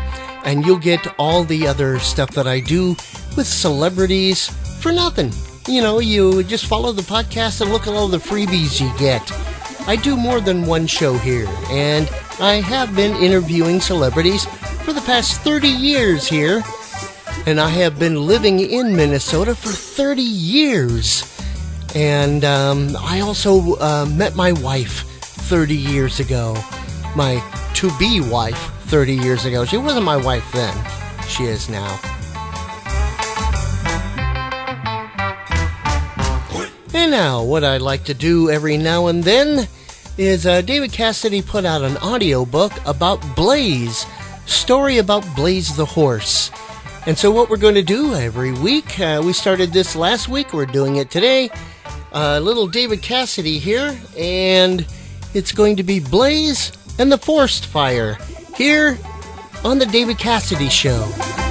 [0.45, 2.91] And you'll get all the other stuff that I do
[3.37, 4.49] with celebrities
[4.81, 5.33] for nothing.
[5.67, 9.23] You know, you just follow the podcast and look at all the freebies you get.
[9.89, 12.09] I do more than one show here, and
[12.41, 14.45] I have been interviewing celebrities
[14.85, 16.63] for the past 30 years here.
[17.47, 21.25] And I have been living in Minnesota for 30 years.
[21.97, 25.01] And um, I also uh, met my wife
[25.49, 26.57] 30 years ago.
[27.17, 27.43] My
[27.75, 29.65] to be wife 30 years ago.
[29.65, 30.77] She wasn't my wife then,
[31.27, 31.99] she is now.
[36.95, 39.69] And now, what I like to do every now and then
[40.19, 44.05] is uh, David Cassidy put out an audio book about Blaze,
[44.47, 46.51] story about Blaze the horse.
[47.07, 50.53] And so, what we're going to do every week, uh, we started this last week,
[50.53, 51.51] we're doing it today.
[52.13, 54.85] Uh, little David Cassidy here, and
[55.35, 58.19] it's going to be Blaze and the Forest Fire
[58.57, 58.99] here
[59.65, 61.48] on the David Cassidy Show.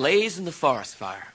[0.00, 1.28] Blaze and the Forest Fire.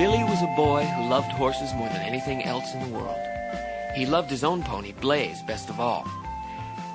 [0.00, 3.20] Billy was a boy who loved horses more than anything else in the world.
[3.94, 6.08] He loved his own pony, Blaze, best of all.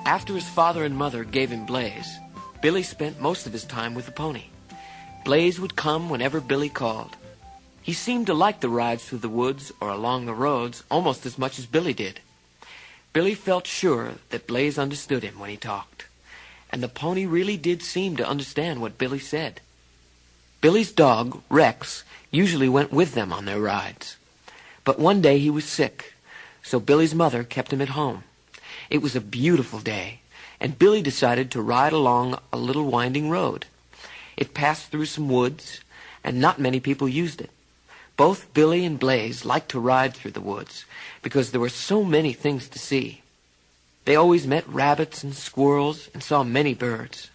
[0.04, 2.18] After his father and mother gave him Blaze,
[2.60, 4.44] Billy spent most of his time with the pony.
[5.24, 7.16] Blaze would come whenever Billy called.
[7.80, 11.38] He seemed to like the rides through the woods or along the roads almost as
[11.38, 12.20] much as Billy did.
[13.16, 16.04] Billy felt sure that Blaze understood him when he talked,
[16.68, 19.62] and the pony really did seem to understand what Billy said.
[20.60, 24.18] Billy's dog, Rex, usually went with them on their rides.
[24.84, 26.12] But one day he was sick,
[26.62, 28.24] so Billy's mother kept him at home.
[28.90, 30.20] It was a beautiful day,
[30.60, 33.64] and Billy decided to ride along a little winding road.
[34.36, 35.80] It passed through some woods,
[36.22, 37.48] and not many people used it.
[38.18, 40.84] Both Billy and Blaze liked to ride through the woods
[41.22, 43.22] because there were so many things to see.
[44.04, 47.30] They always met rabbits and squirrels and saw many birds.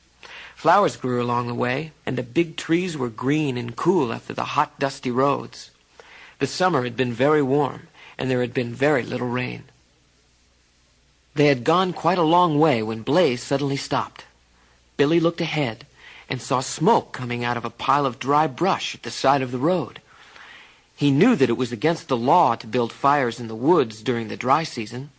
[0.55, 4.43] Flowers grew along the way, and the big trees were green and cool after the
[4.43, 5.71] hot, dusty roads.
[6.39, 7.87] The summer had been very warm,
[8.17, 9.63] and there had been very little rain.
[11.33, 14.25] They had gone quite a long way when Blaze suddenly stopped.
[14.97, 15.85] Billy looked ahead
[16.29, 19.51] and saw smoke coming out of a pile of dry brush at the side of
[19.51, 19.99] the road.
[21.01, 24.27] He knew that it was against the law to build fires in the woods during
[24.27, 25.09] the dry season.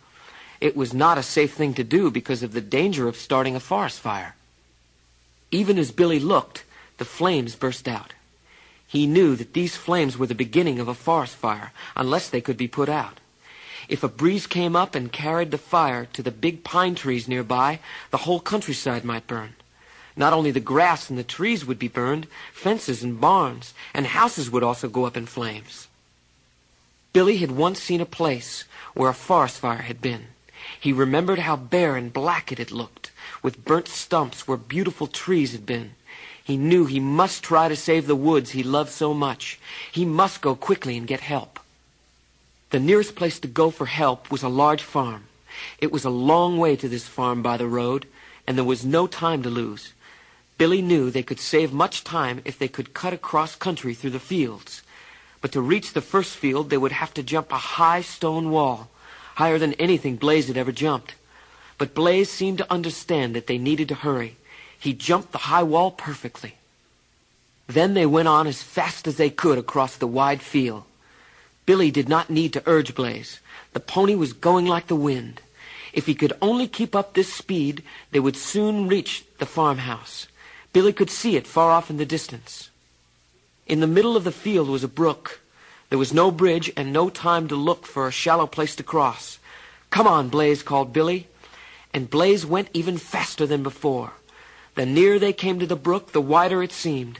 [0.61, 3.59] It was not a safe thing to do because of the danger of starting a
[3.59, 4.37] forest fire.
[5.51, 6.63] Even as Billy looked,
[6.99, 8.13] the flames burst out.
[8.87, 12.55] He knew that these flames were the beginning of a forest fire, unless they could
[12.55, 13.19] be put out.
[13.89, 17.79] If a breeze came up and carried the fire to the big pine trees nearby,
[18.09, 19.55] the whole countryside might burn.
[20.15, 24.49] Not only the grass and the trees would be burned, fences and barns and houses
[24.51, 25.87] would also go up in flames.
[27.13, 28.63] Billy had once seen a place
[28.93, 30.27] where a forest fire had been.
[30.79, 33.11] He remembered how bare and black it had looked,
[33.41, 35.95] with burnt stumps where beautiful trees had been.
[36.43, 39.59] He knew he must try to save the woods he loved so much.
[39.91, 41.59] He must go quickly and get help.
[42.71, 45.25] The nearest place to go for help was a large farm.
[45.79, 48.07] It was a long way to this farm by the road,
[48.47, 49.93] and there was no time to lose.
[50.57, 54.19] Billy knew they could save much time if they could cut across country through the
[54.19, 54.81] fields.
[55.41, 58.89] But to reach the first field, they would have to jump a high stone wall,
[59.35, 61.15] higher than anything Blaze had ever jumped.
[61.77, 64.37] But Blaze seemed to understand that they needed to hurry.
[64.79, 66.55] He jumped the high wall perfectly.
[67.67, 70.83] Then they went on as fast as they could across the wide field.
[71.65, 73.39] Billy did not need to urge Blaze.
[73.71, 75.41] The pony was going like the wind.
[75.93, 80.27] If he could only keep up this speed, they would soon reach the farmhouse.
[80.73, 82.69] Billy could see it far off in the distance.
[83.67, 85.39] In the middle of the field was a brook.
[85.89, 89.37] There was no bridge and no time to look for a shallow place to cross.
[89.91, 91.27] Come on, Blaze called Billy.
[91.93, 94.13] and Blaze went even faster than before.
[94.75, 97.19] The nearer they came to the brook, the wider it seemed.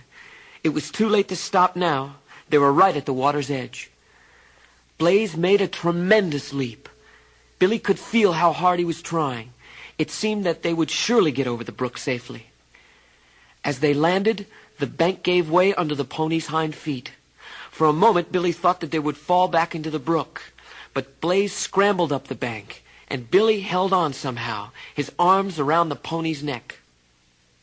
[0.63, 2.15] It was too late to stop now.
[2.49, 3.91] They were right at the water's edge.
[4.97, 6.89] Blaze made a tremendous leap.
[7.59, 9.53] Billy could feel how hard he was trying.
[9.99, 12.47] It seemed that they would surely get over the brook safely.
[13.63, 14.45] As they landed,
[14.79, 17.13] the bank gave way under the pony's hind feet.
[17.71, 20.53] For a moment, Billy thought that they would fall back into the brook.
[20.93, 25.95] But Blaze scrambled up the bank, and Billy held on somehow, his arms around the
[25.95, 26.79] pony's neck.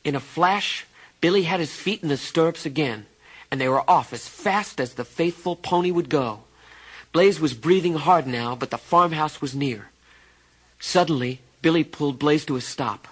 [0.03, 0.87] In a flash,
[1.21, 3.07] Billy had his feet in the stirrups again,
[3.51, 6.41] and they were off as fast as the faithful pony would go.
[7.13, 9.91] Blaze was breathing hard now, but the farmhouse was near.
[10.79, 13.07] Suddenly, Billy pulled Blaze to a stop.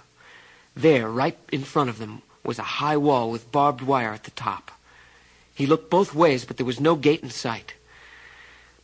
[0.75, 4.31] There, right in front of them, was a high wall with barbed wire at the
[4.31, 4.71] top.
[5.53, 7.73] He looked both ways, but there was no gate in sight.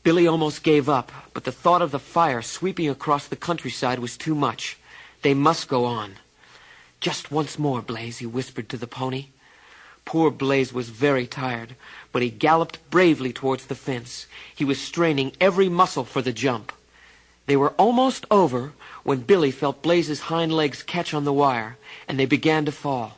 [0.04, 4.18] Billy almost gave up, but the thought of the fire sweeping across the countryside was
[4.18, 4.78] too much.
[5.22, 6.18] They must go on.
[7.00, 9.28] Just once more, Blaze, he whispered to the pony.
[10.06, 11.76] Poor Blaze was very tired,
[12.12, 14.28] but he galloped bravely towards the fence.
[14.56, 16.72] He was straining every muscle for the jump.
[17.48, 18.74] They were almost over
[19.04, 21.78] when Billy felt Blaze's hind legs catch on the wire,
[22.08, 23.18] and they began to fall.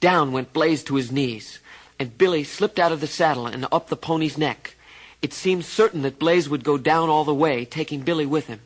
[0.00, 1.58] Down went Blaze to his knees,
[1.98, 4.76] and Billy slipped out of the saddle and up the pony's neck.
[5.20, 8.60] It seemed certain that Blaze would go down all the way, taking Billy with him.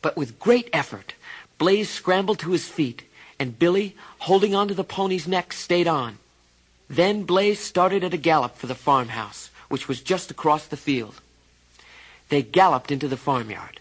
[0.00, 1.14] But with great effort,
[1.58, 3.02] Blaze scrambled to his feet,
[3.38, 6.18] and Billy, holding onto the pony's neck, stayed on.
[6.88, 11.20] Then Blaze started at a gallop for the farmhouse, which was just across the field.
[12.30, 13.80] They galloped into the farmyard.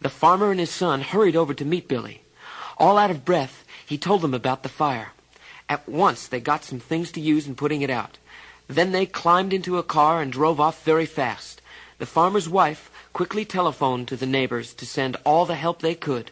[0.00, 2.22] The farmer and his son hurried over to meet Billy.
[2.78, 5.12] All out of breath, he told them about the fire.
[5.68, 8.18] At once they got some things to use in putting it out.
[8.68, 11.60] Then they climbed into a car and drove off very fast.
[11.98, 16.30] The farmer's wife quickly telephoned to the neighbors to send all the help they could.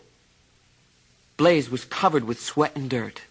[1.36, 3.22] Blaze was covered with sweat and dirt.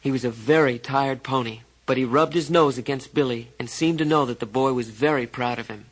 [0.00, 3.98] He was a very tired pony, but he rubbed his nose against Billy and seemed
[3.98, 5.86] to know that the boy was very proud of him.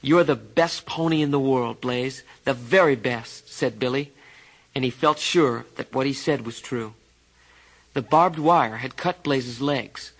[0.00, 4.12] You're the best pony in the world, Blaze, the very best, said Billy,
[4.74, 6.94] and he felt sure that what he said was true.
[7.94, 10.10] The barbed wire had cut Blaze's legs,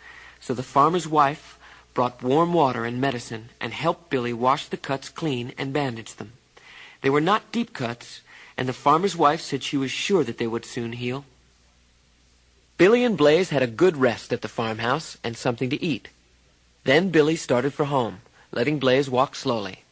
[0.40, 1.58] so the farmer's wife
[1.92, 6.34] brought warm water and medicine and helped Billy wash the cuts clean and bandage them.
[7.02, 8.20] They were not deep cuts,
[8.56, 11.24] and the farmer's wife said she was sure that they would soon heal.
[12.78, 16.10] Billy and Blaze had a good rest at the farmhouse and something to eat.
[16.84, 18.20] Then Billy started for home,
[18.52, 19.82] letting Blaze walk slowly.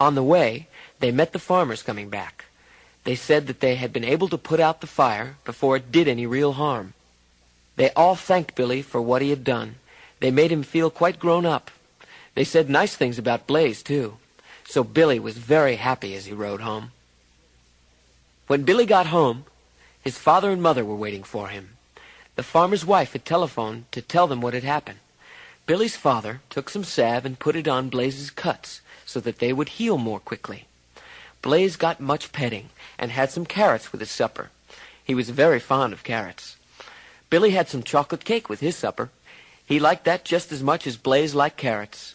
[0.00, 0.66] On the way,
[1.00, 2.46] they met the farmers coming back.
[3.04, 6.08] They said that they had been able to put out the fire before it did
[6.08, 6.94] any real harm.
[7.76, 9.76] They all thanked Billy for what he had done.
[10.20, 11.70] They made him feel quite grown up.
[12.34, 14.18] They said nice things about Blaze, too.
[14.64, 16.92] So Billy was very happy as he rode home.
[18.46, 19.44] When Billy got home,
[20.02, 21.76] his father and mother were waiting for him.
[22.36, 24.98] The farmer's wife had telephoned to tell them what had happened.
[25.66, 29.70] Billy's father took some salve and put it on Blaze's cuts so that they would
[29.70, 30.66] heal more quickly.
[31.40, 34.50] Blaze got much petting and had some carrots with his supper.
[35.04, 36.56] He was very fond of carrots.
[37.32, 39.08] Billy had some chocolate cake with his supper.
[39.64, 42.14] He liked that just as much as Blaze liked carrots.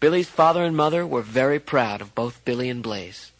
[0.00, 3.30] Billy's father and mother were very proud of both Billy and Blaze.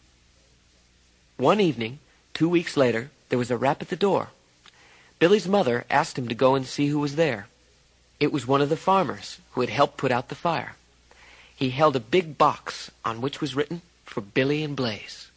[1.35, 1.99] One evening,
[2.33, 4.29] two weeks later, there was a rap at the door.
[5.19, 7.47] Billy's mother asked him to go and see who was there.
[8.21, 10.77] It was one of the farmers who had helped put out the fire.
[11.53, 15.29] He held a big box on which was written, for Billy and Blaze.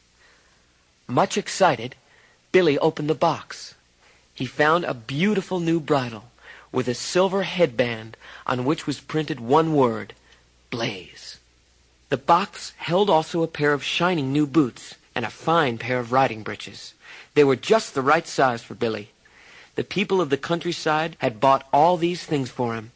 [1.09, 1.97] Much excited,
[2.53, 3.75] Billy opened the box.
[4.43, 6.25] He found a beautiful new bridle
[6.73, 10.15] with a silver headband on which was printed one word,
[10.69, 11.39] Blaze.
[12.09, 16.11] The box held also a pair of shining new boots and a fine pair of
[16.11, 16.93] riding breeches.
[17.35, 19.11] They were just the right size for Billy.
[19.77, 22.91] The people of the countryside had bought all these things for him.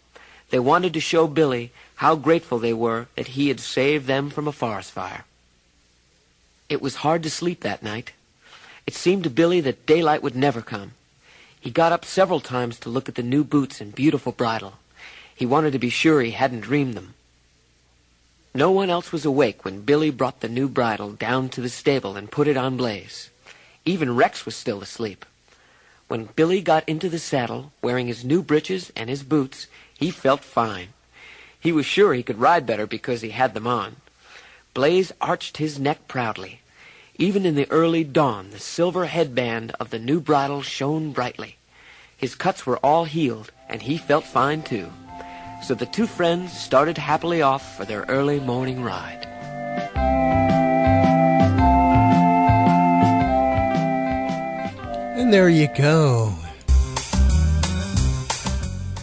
[0.51, 1.71] They wanted to show Billy
[2.03, 5.25] how grateful they were that he had saved them from a forest fire.
[6.69, 8.15] It was hard to sleep that night.
[8.85, 10.95] It seemed to Billy that daylight would never come.
[11.67, 14.75] He got up several times to look at the new boots and beautiful bridle.
[15.35, 17.15] He wanted to be sure he hadn't dreamed them.
[18.55, 22.15] No one else was awake when Billy brought the new bridle down to the stable
[22.15, 23.31] and put it on Blaze.
[23.85, 25.27] Even Rex was still asleep.
[26.07, 29.67] When Billy got into the saddle, wearing his new breeches and his boots,
[29.99, 30.91] he felt fine.
[31.59, 33.97] He was sure he could ride better because he had them on.
[34.73, 36.61] Blaze arched his neck proudly.
[37.19, 41.56] Even in the early dawn, the silver headband of the new bridle shone brightly.
[42.17, 44.91] His cuts were all healed, and he felt fine too.
[45.63, 49.27] So the two friends started happily off for their early morning ride.
[55.19, 56.35] And there you go.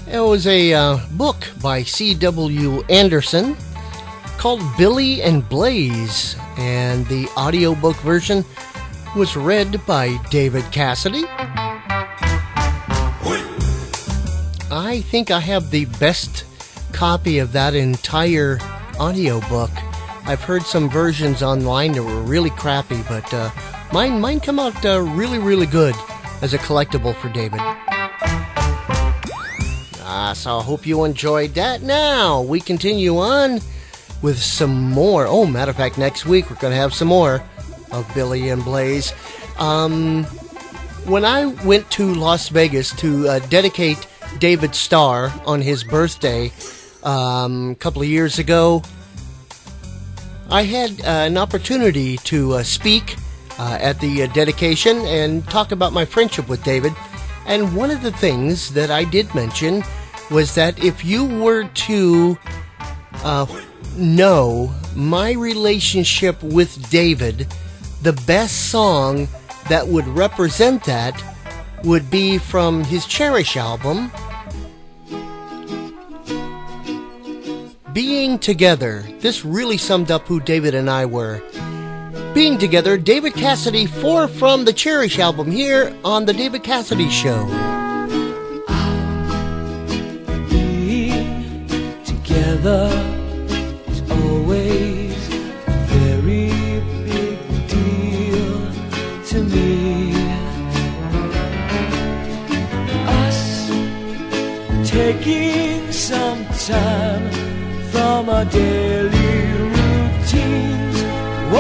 [0.08, 2.84] It was a uh, book by C.W.
[2.90, 3.56] Anderson
[4.38, 8.44] called Billy and Blaze, and the audiobook version
[9.16, 11.26] was read by David Cassidy.
[14.76, 16.46] I think I have the best
[16.94, 18.58] copy of that entire
[19.00, 19.70] audiobook.
[20.26, 23.52] I've heard some versions online that were really crappy, but uh,
[23.92, 25.94] mine mine come out uh, really really good
[26.42, 27.60] as a collectible for David.
[30.02, 31.84] Ah, so I hope you enjoyed that.
[31.84, 33.60] Now we continue on
[34.24, 35.28] with some more.
[35.28, 37.44] Oh, matter of fact, next week we're going to have some more
[37.92, 39.14] of Billy and Blaze.
[39.60, 40.24] Um,
[41.06, 44.08] when I went to Las Vegas to uh, dedicate
[44.40, 46.52] David Starr on his birthday
[47.04, 48.82] um, a couple of years ago,
[50.50, 53.18] I had uh, an opportunity to uh, speak
[53.60, 56.94] uh, at the uh, dedication and talk about my friendship with David.
[57.46, 59.84] And one of the things that I did mention
[60.32, 62.38] was that if you were to
[63.24, 63.46] uh,
[63.98, 67.48] know my relationship with David,
[68.02, 69.28] the best song
[69.70, 71.22] that would represent that
[71.84, 74.12] would be from his Cherish album,
[77.94, 79.04] Being Together.
[79.20, 81.42] This really summed up who David and I were.
[82.34, 87.46] Being Together, David Cassidy, four from the Cherish album here on The David Cassidy Show.
[90.50, 91.68] being
[92.04, 93.13] together
[105.04, 107.30] taking some time
[107.92, 109.36] from our daily
[109.76, 110.98] routines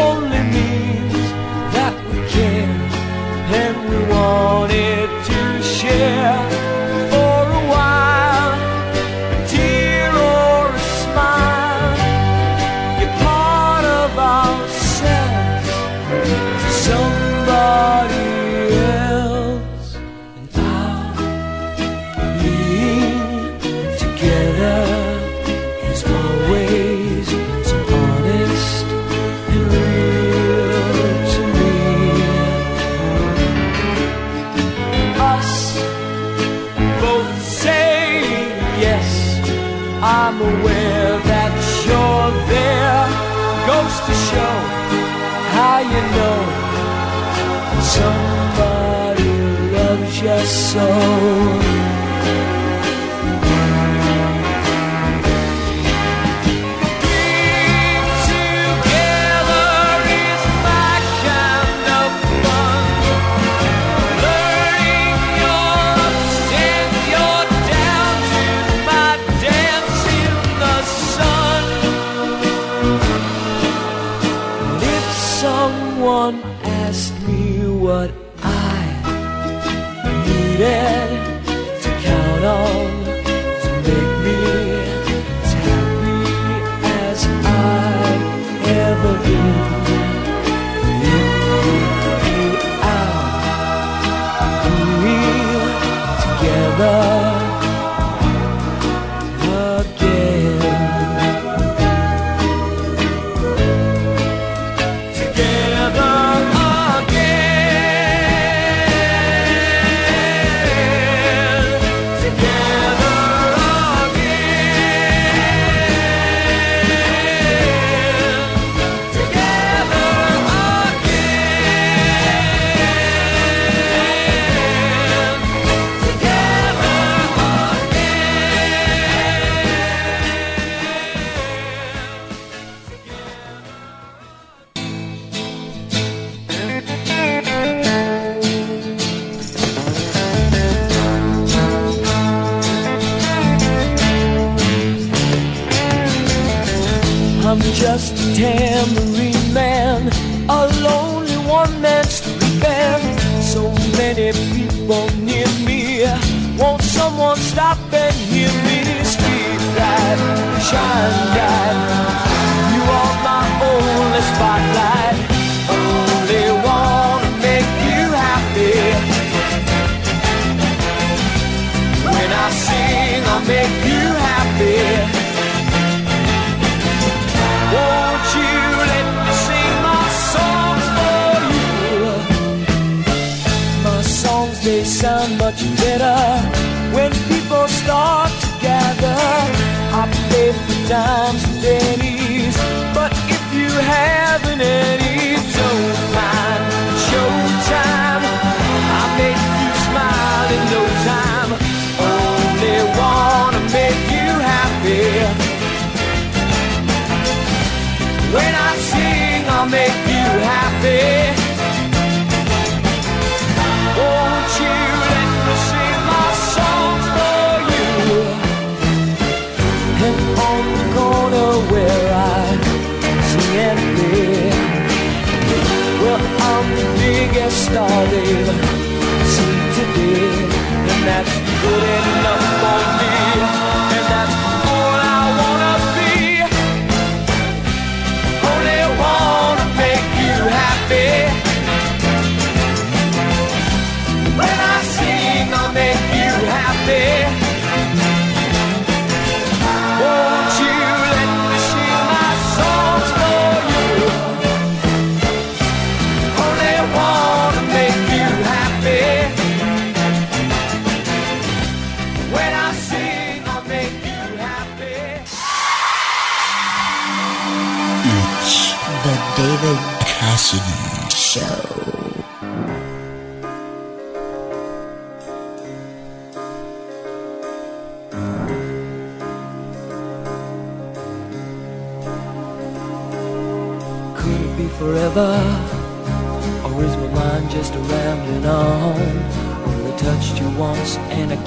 [0.07, 1.25] only means
[1.75, 2.79] that we care
[3.61, 5.32] and we wanted to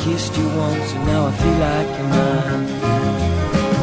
[0.07, 2.67] kissed you once and now I feel like you're mine.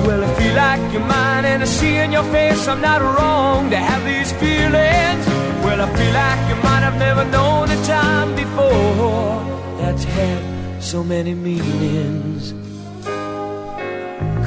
[0.06, 3.70] Well, I feel like you're mine and I see in your face I'm not wrong
[3.72, 5.24] to have these feelings.
[5.66, 9.32] Well, I feel like you're mine, I've never known a time before
[9.80, 10.42] that's had
[10.82, 12.54] so many meanings.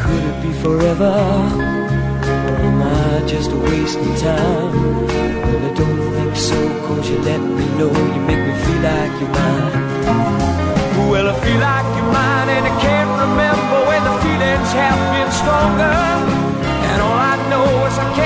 [0.01, 1.15] Could it be forever?
[2.49, 4.73] Or am I just wasting time?
[5.45, 9.13] Well, I don't think so, cause you let me know, you make me feel like
[9.21, 10.66] you're mine.
[10.97, 15.31] Well, I feel like you're mine and I can't remember when the feelings have been
[15.31, 15.93] stronger.
[16.89, 18.26] And all I know is I can't.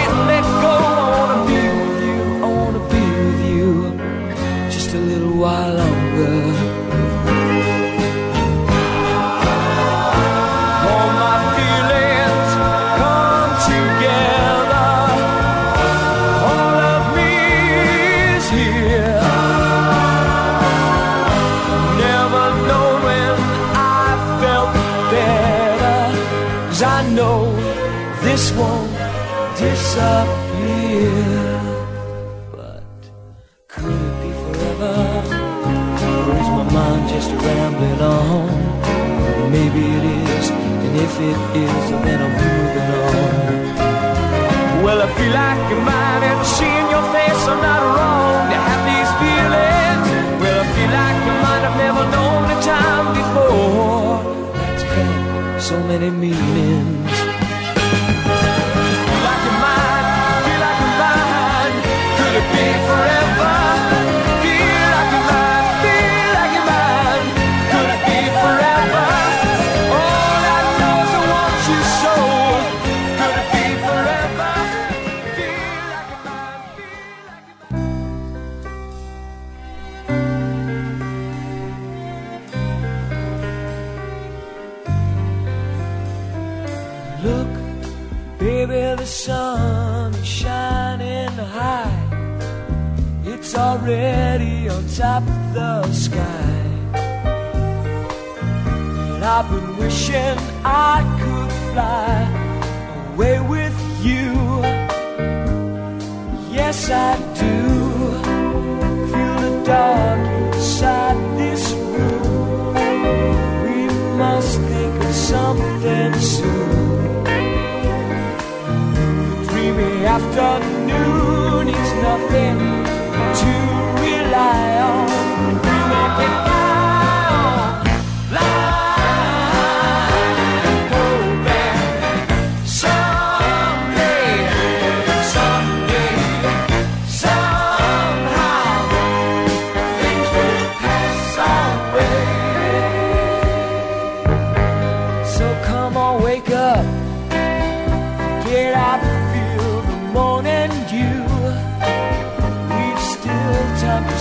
[100.11, 102.19] wishing I could fly.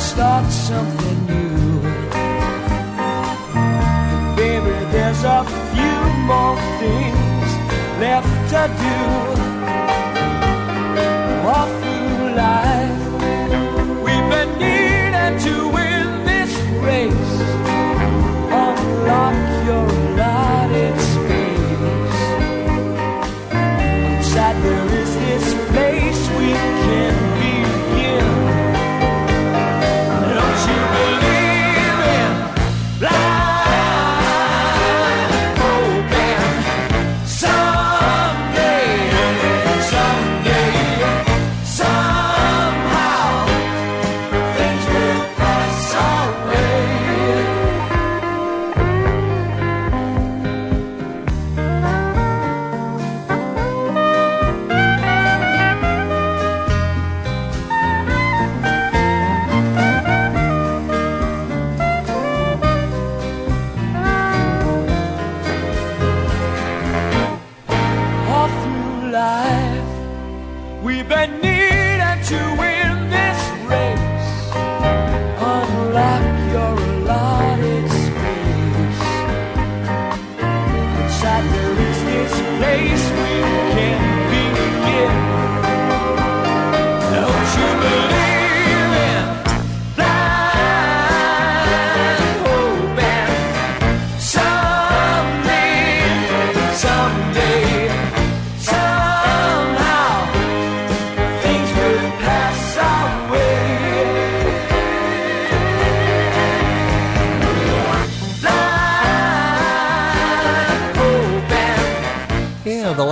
[0.09, 1.81] start something new.
[4.35, 5.99] Baby, there's a few
[6.31, 7.49] more things
[8.03, 8.97] left to do.
[11.45, 12.68] Walk through life.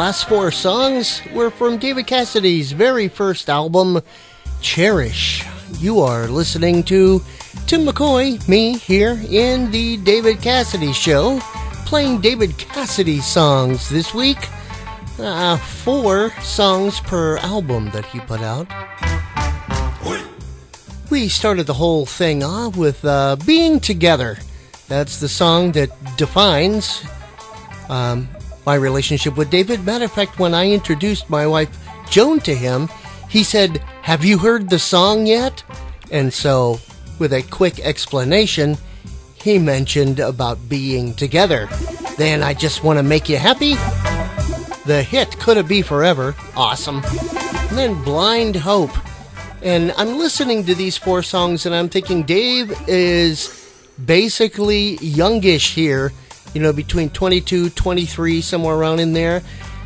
[0.08, 4.02] Last four songs were from David Cassidy's very first album,
[4.62, 5.44] Cherish.
[5.80, 7.22] You are listening to
[7.66, 11.42] Timm McCoy, me, here in the David Cassidy Show,
[11.86, 14.38] playing David Cassidy songs this week.
[15.20, 18.66] Uh, four songs per album that he put out.
[21.12, 24.38] We started the whole thing off with uh, Being Together.
[24.88, 27.04] That's the song that defines
[27.90, 28.30] um,
[28.68, 29.86] my relationship with David.
[29.86, 31.72] Matter of fact, when I introduced my wife
[32.10, 32.90] Joan to him,
[33.30, 35.64] he said, Have you heard the song yet?
[36.12, 36.82] And so,
[37.18, 38.78] with a quick explanation,
[39.36, 41.70] he mentioned about being together.
[42.18, 43.76] Then I just want to make you happy.
[44.86, 46.36] The hit Could It Be Forever?
[46.58, 47.02] Awesome.
[47.06, 48.96] And then Blind Hope.
[49.64, 53.48] And I'm listening to these four songs and I'm thinking Dave is
[54.04, 56.12] basically youngish here,
[56.54, 59.42] you know, between 22, 23, somewhere around in there.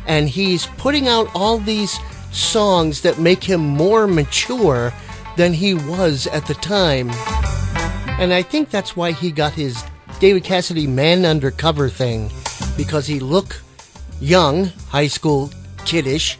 [0.06, 1.98] And he's putting out all these
[2.32, 4.92] songs that make him more mature
[5.36, 7.10] than he was at the time.
[8.20, 9.82] And I think that's why he got his
[10.20, 12.30] David Cassidy Man Undercover thing,
[12.76, 13.60] because he looked
[14.20, 15.50] young, high school
[15.84, 16.38] kiddish,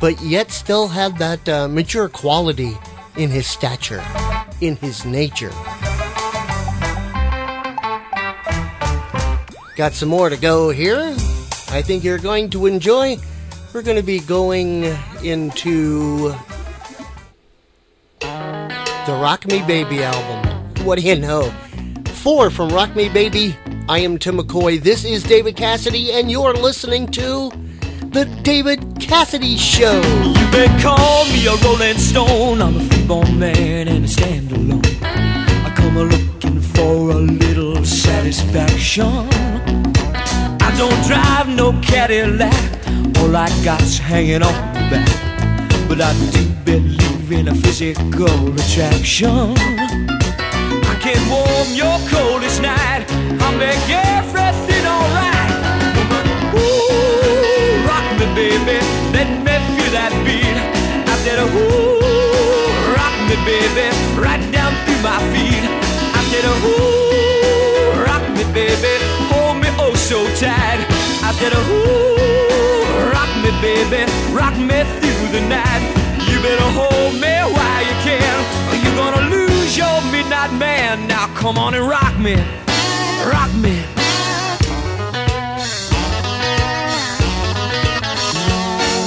[0.00, 2.76] but yet still had that uh, mature quality
[3.16, 4.02] in his stature,
[4.60, 5.52] in his nature.
[9.78, 10.98] Got some more to go here.
[11.70, 13.16] I think you're going to enjoy.
[13.72, 14.86] We're going to be going
[15.22, 16.30] into
[18.18, 20.84] the Rock Me Baby album.
[20.84, 21.54] What do you know?
[22.06, 23.54] Four from Rock Me Baby.
[23.88, 24.82] I am Timm McCoy.
[24.82, 27.52] This is David Cassidy, and you're listening to
[28.06, 30.02] The David Cassidy Show.
[30.02, 32.60] You may call me a rolling stone.
[32.60, 34.82] I'm a freeborn man and I stand alone.
[35.02, 39.57] I come a looking for a little satisfaction.
[40.78, 42.54] I don't drive no Cadillac.
[43.18, 45.08] All I got's hanging on the back.
[45.88, 49.56] But I do believe in a physical attraction.
[49.58, 53.04] I can warm your coldest night.
[53.42, 55.50] I'll make everything alright.
[56.54, 58.78] Ooh, rock me, baby.
[59.10, 60.58] Let me feel that beat.
[61.10, 61.98] I said, ooh,
[62.94, 63.90] rock me, baby.
[64.14, 65.64] Right down through my feet.
[66.14, 68.97] I said, ooh, rock me, baby.
[70.08, 70.80] So tight.
[71.22, 74.10] I said, ooh, rock me, baby.
[74.32, 75.82] Rock me through the night.
[76.30, 78.36] You better hold me while you can.
[78.70, 81.06] Or you're gonna lose your midnight man.
[81.08, 82.36] Now come on and rock me.
[83.28, 83.84] Rock me.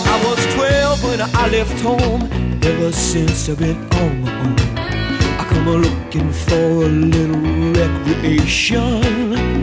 [0.06, 2.30] I was 12 when I left home.
[2.62, 4.56] Ever since I've been on my own.
[4.78, 7.42] I come a looking for a little
[7.74, 9.61] recreation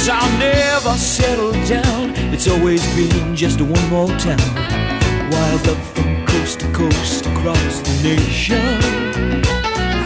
[0.00, 2.12] guess I'll never settle down.
[2.32, 4.40] It's always been just one more town.
[5.30, 8.80] Wild up from coast to coast across the nation.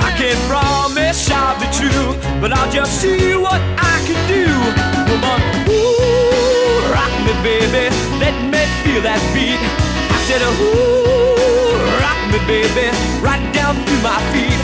[0.03, 4.47] I can't promise I'll be true, but I'll just see what I can do.
[5.11, 5.41] Woman,
[5.71, 7.95] ooh, rock me, baby.
[8.19, 9.63] Let me feel that beat.
[10.11, 12.91] I said, ooh, rock me, baby.
[13.23, 14.61] Right down to my feet.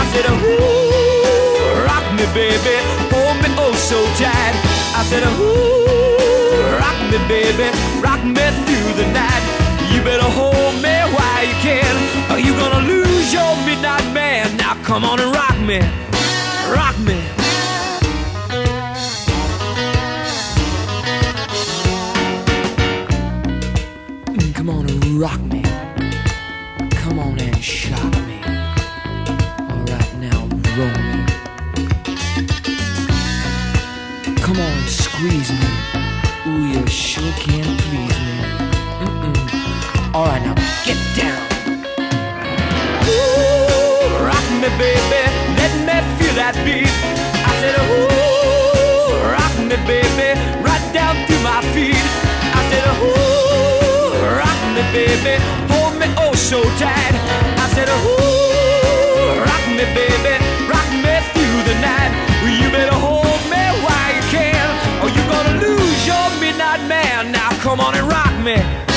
[0.00, 3.09] I said, ooh, rock me, baby
[3.80, 4.54] so tight.
[4.92, 7.68] I said, ooh, rock me, baby,
[8.04, 9.42] rock me through the night.
[9.90, 11.94] You better hold me while you can,
[12.30, 14.56] Are you gonna lose your midnight man.
[14.56, 16.09] Now come on and rock me.
[55.22, 55.42] baby,
[55.72, 57.14] hold me oh so tight.
[57.60, 60.34] I said, ooh, rock me, baby,
[60.68, 62.12] rock me through the night.
[62.44, 64.66] You better hold me while you can,
[65.02, 67.32] or you're gonna lose your midnight man.
[67.32, 68.89] Now come on and rock me.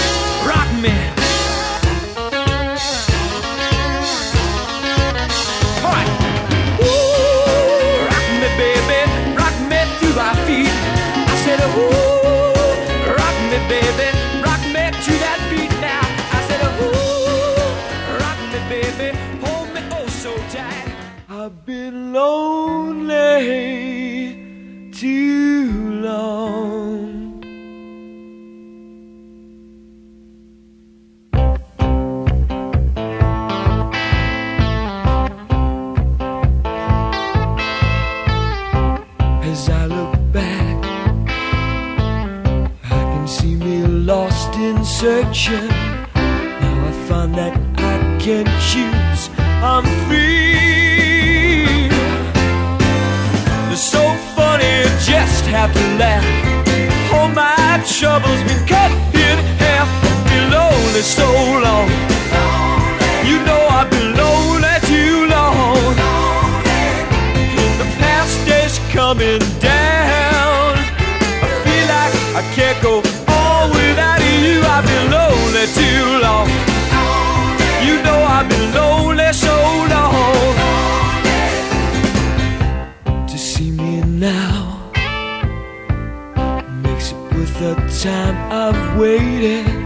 [88.04, 89.83] time I've waited.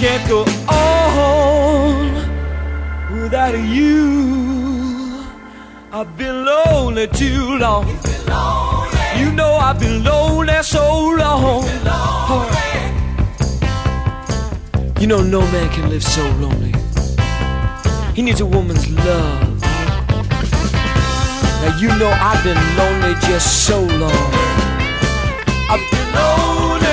[0.00, 2.14] can't go on
[3.20, 5.26] without you.
[5.92, 7.84] I've been lonely too long.
[8.26, 9.20] Lonely.
[9.20, 11.66] You know I've been lonely so long.
[11.84, 12.56] Lonely.
[15.00, 16.72] You know no man can live so lonely.
[18.14, 19.60] He needs a woman's love.
[21.60, 24.30] Now you know I've been lonely just so long.
[25.68, 26.89] I've been lonely.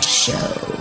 [0.00, 0.73] Show.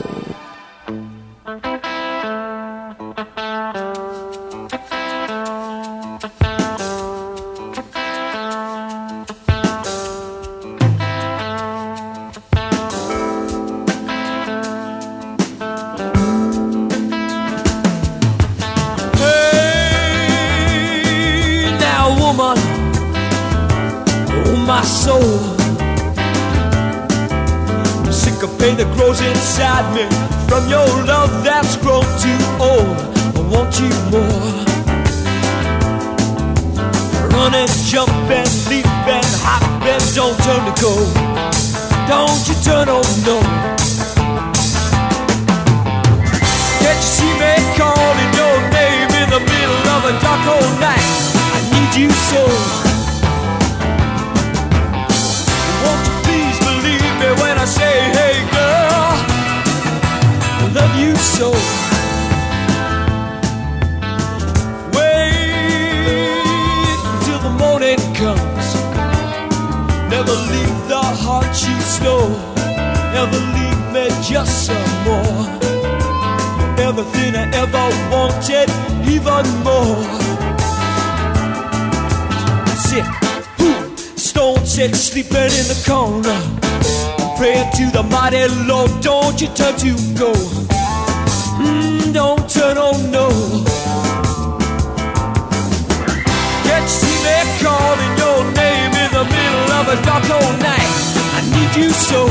[101.76, 102.26] You so.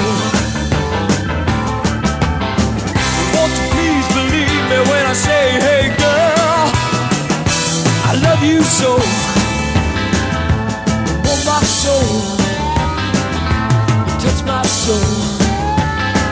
[3.34, 6.70] Won't you please believe me when I say, hey girl,
[8.08, 8.90] I love you so.
[11.26, 12.10] Want my soul,
[14.06, 15.10] you touch my soul,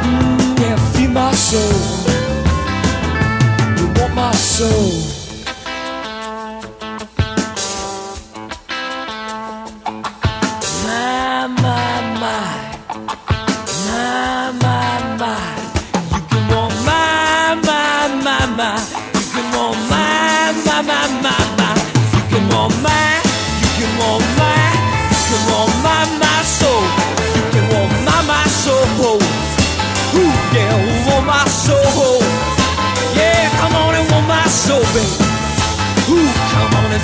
[0.07, 1.78] mm, yeah, feel my soul.
[3.77, 5.10] You want my soul.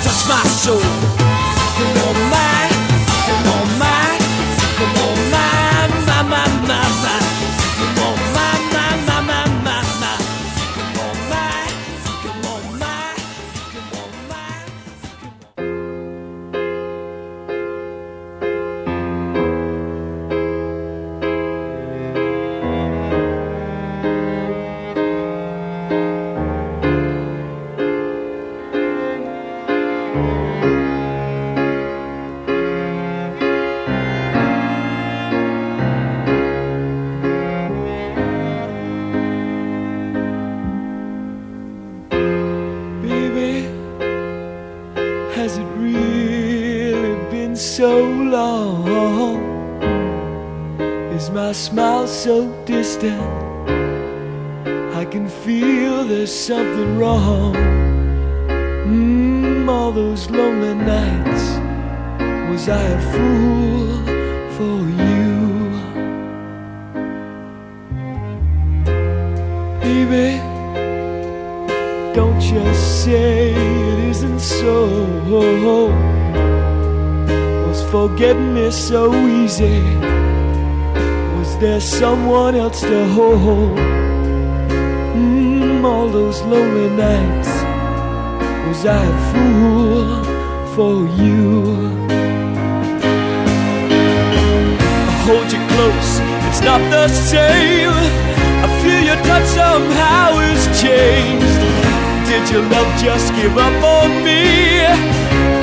[0.03, 1.16] Touch my soul.
[54.95, 57.53] I can feel there's something wrong.
[58.85, 61.59] Mm, all those lonely nights,
[62.49, 63.87] was I a fool
[64.57, 65.27] for you?
[69.81, 70.39] Baby,
[72.13, 75.07] don't you say it isn't so.
[77.67, 80.06] Was forgetting me so easy?
[81.57, 83.79] Was there someone else to hold?
[85.17, 87.49] Mm, all those lonely nights.
[88.67, 90.05] Was I a fool
[90.75, 91.65] for you?
[95.09, 96.11] I hold you close,
[96.47, 97.89] it's not the same.
[98.61, 101.61] I feel your touch somehow has changed.
[102.29, 104.85] Did your love just give up on me?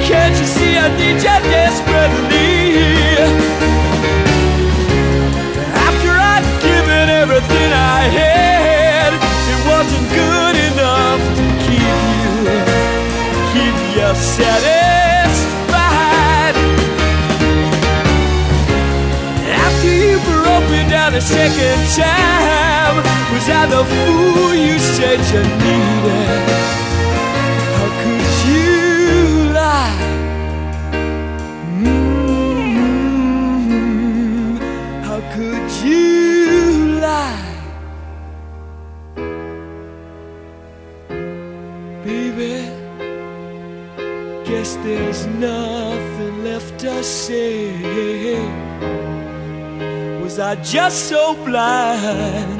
[0.02, 2.63] Can't you see I need you desperately?
[7.34, 11.82] Everything I had, it wasn't good enough to keep
[12.14, 12.30] you,
[13.50, 15.34] keep you satisfied.
[19.50, 23.02] After you broke me down a second time,
[23.32, 26.83] was I the fool you said you needed?
[47.02, 48.38] Say?
[50.22, 52.58] Was I just so blind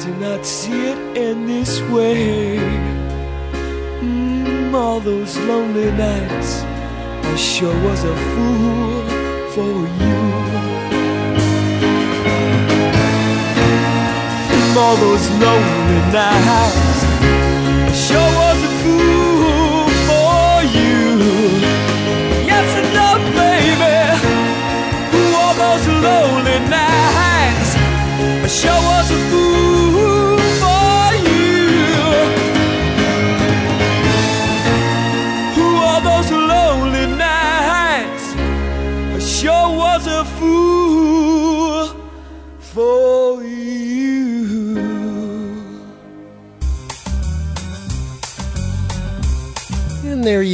[0.00, 2.58] to not see it in this way?
[4.00, 9.02] Mm, all those lonely nights, I sure was a fool
[9.54, 10.20] for you.
[14.52, 16.95] Mm, all those lonely nights,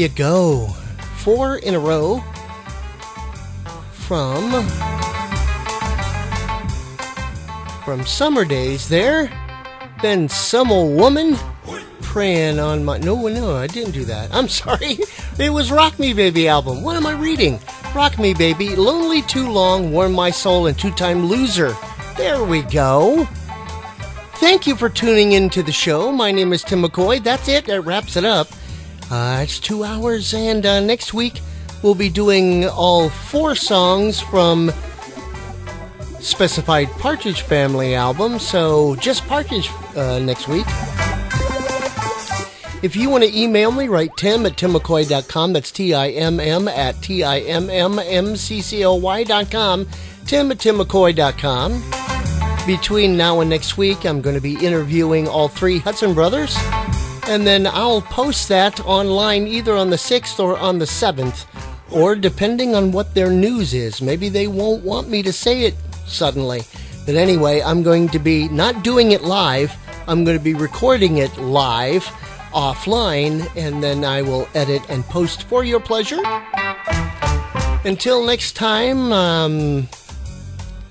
[0.03, 0.67] you go.
[1.19, 2.25] Four in a row
[3.93, 4.67] from
[7.85, 9.31] from summer days there.
[10.03, 11.37] Then some old woman
[12.01, 14.35] praying on my no no I didn't do that.
[14.35, 14.99] I'm sorry.
[15.39, 16.83] It was Rock Me Baby album.
[16.83, 17.61] What am I reading?
[17.95, 21.77] Rock Me Baby, Lonely Too Long, Warm My Soul, and Two Time Loser.
[22.17, 23.29] There we go.
[24.37, 26.11] Thank you for tuning in to the show.
[26.11, 27.23] My name is Timm McCoy.
[27.23, 27.67] That's it.
[27.67, 28.49] That wraps it up.
[29.13, 31.43] Uh, it's two hours, and uh, next week
[31.83, 34.73] we'll be doing all four songs from
[36.19, 38.39] specified Partridge Family album.
[38.39, 40.65] So just Partridge uh, next week.
[42.83, 45.53] If you want to email me, write tim at timmccoy.com.
[45.53, 49.87] That's T I M M at T I M M M C C O Y.com.
[50.25, 52.67] Tim at timmccoy.com.
[52.67, 56.57] Between now and next week, I'm going to be interviewing all three Hudson brothers.
[57.33, 61.47] And then I'll post that online either on the 6th or on the 7th,
[61.91, 64.03] or depending on what their news is.
[64.03, 65.75] Maybe they won't want me to say it
[66.07, 66.61] suddenly.
[67.07, 69.75] But anyway, I'm going to be not doing it live,
[70.07, 72.05] I'm going to be recording it live
[72.53, 76.21] offline, and then I will edit and post for your pleasure.
[77.87, 79.89] Until next time, um,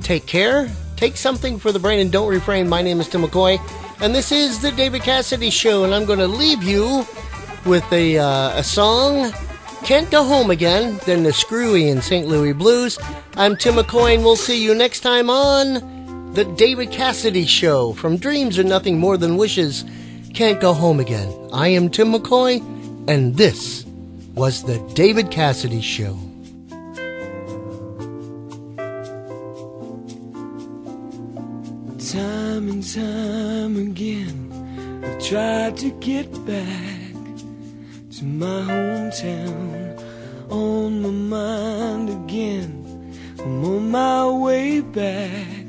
[0.02, 2.68] take care, take something for the brain, and don't refrain.
[2.68, 3.60] My name is Timm McCoy,
[4.02, 7.06] and this is the David Cassidy Show, and I'm going to leave you
[7.66, 9.32] with a, uh, a song.
[9.84, 12.28] Can't go home again, then the Screwy and St.
[12.28, 12.98] Louis Blues.
[13.36, 17.94] I'm Timm McCoy, and we'll see you next time on the David Cassidy Show.
[17.94, 19.86] From dreams are nothing more than wishes.
[20.34, 21.32] Can't go home again.
[21.54, 22.58] I am Timm McCoy,
[23.08, 23.86] and this
[24.34, 26.18] was the David Cassidy Show.
[32.00, 37.14] Time and time again, I've tried to get back
[38.16, 39.98] to my hometown.
[40.50, 42.72] On my mind again,
[43.40, 45.66] I'm on my way back.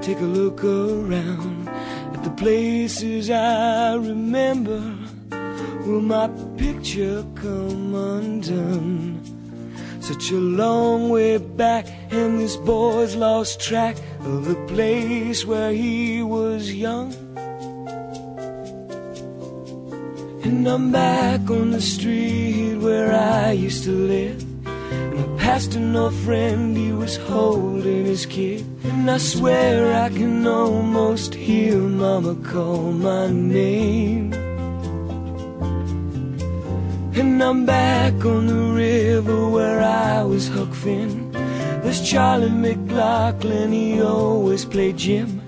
[0.00, 1.68] Take a look around
[2.14, 4.80] at the places I remember.
[5.84, 9.35] Will my picture come undone?
[10.06, 16.22] Such a long way back, and this boy's lost track of the place where he
[16.22, 17.12] was young.
[20.44, 24.40] And I'm back on the street where I used to live.
[24.64, 28.64] And I passed an old friend, he was holding his kid.
[28.84, 34.45] And I swear I can almost hear Mama call my name.
[37.18, 41.32] And I'm back on the river where I was Huck Finn.
[41.32, 45.40] There's Charlie McLaughlin, he always played Jim.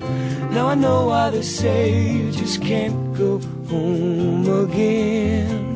[0.50, 3.38] Now I know why they say you just can't go
[3.68, 5.68] home again.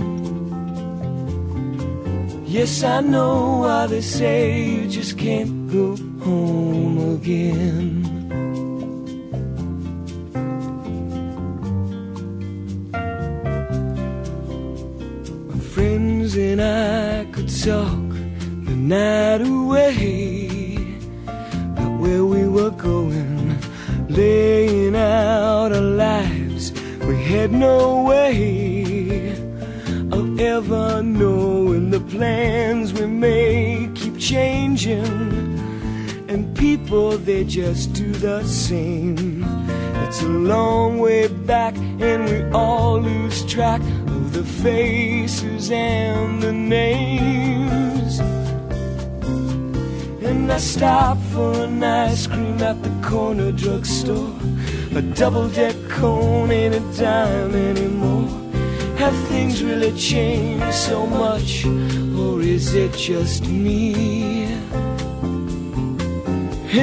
[2.46, 8.11] Yes, I know why they say you just can't go home again.
[16.36, 18.08] And I could talk
[18.64, 20.76] the night away
[21.26, 23.58] about where we were going,
[24.08, 26.72] laying out our lives.
[27.00, 29.32] We had no way
[30.10, 35.04] of ever knowing the plans we make keep changing.
[36.28, 39.44] And people, they just do the same.
[40.04, 43.82] It's a long way back, and we all lose track
[44.42, 48.18] the faces and the names.
[50.24, 54.32] And I stopped for an ice cream at the corner drugstore.
[54.96, 58.28] A double deck cone ain't a dime anymore.
[58.96, 61.64] Have things really changed so much,
[62.16, 64.44] or is it just me?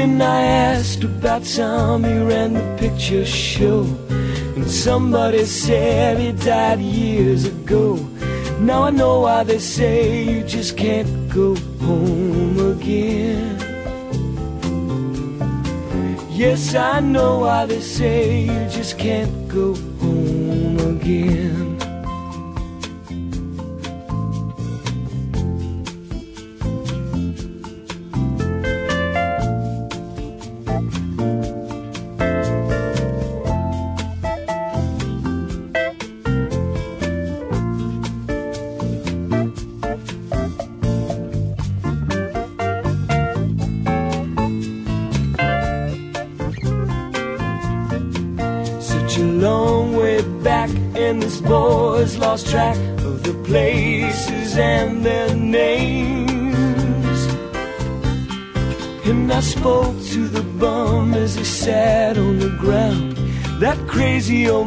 [0.02, 3.84] And I asked about Tom, he ran the picture show.
[4.60, 7.96] And somebody said he died years ago.
[8.60, 13.58] Now I know why they say you just can't go home again.
[16.30, 21.69] Yes, I know why they say you just can't go home again.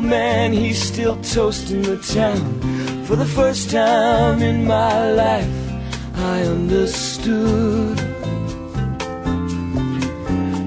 [0.03, 2.61] Man, he's still toasting the town.
[3.05, 5.73] For the first time in my life,
[6.15, 7.99] I understood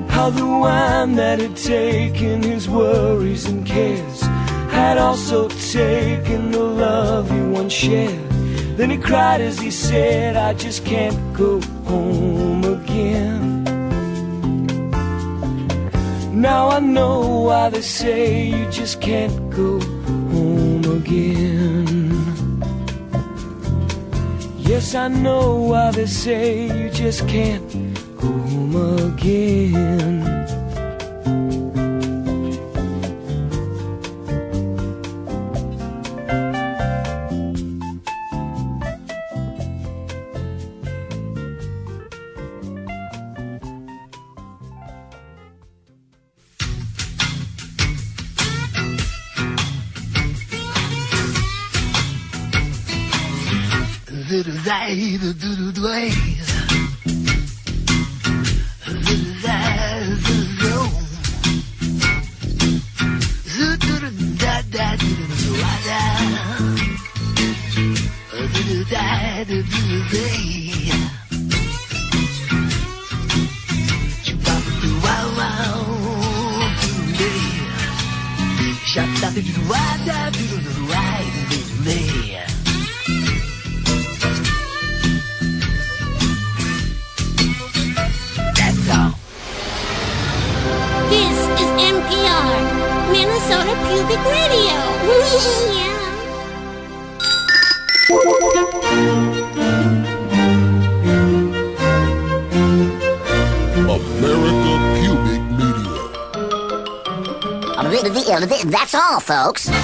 [0.10, 4.22] how the wine that had taken his worries and cares
[4.72, 8.30] had also taken the love he once shared.
[8.78, 13.55] Then he cried as he said, I just can't go home again.
[16.46, 19.80] Now I know why they say you just can't go
[20.30, 22.62] home again.
[24.60, 27.68] Yes, I know why they say you just can't
[28.22, 28.76] go home
[29.10, 30.15] again.
[54.96, 55.45] That's
[109.16, 109.75] all, folks.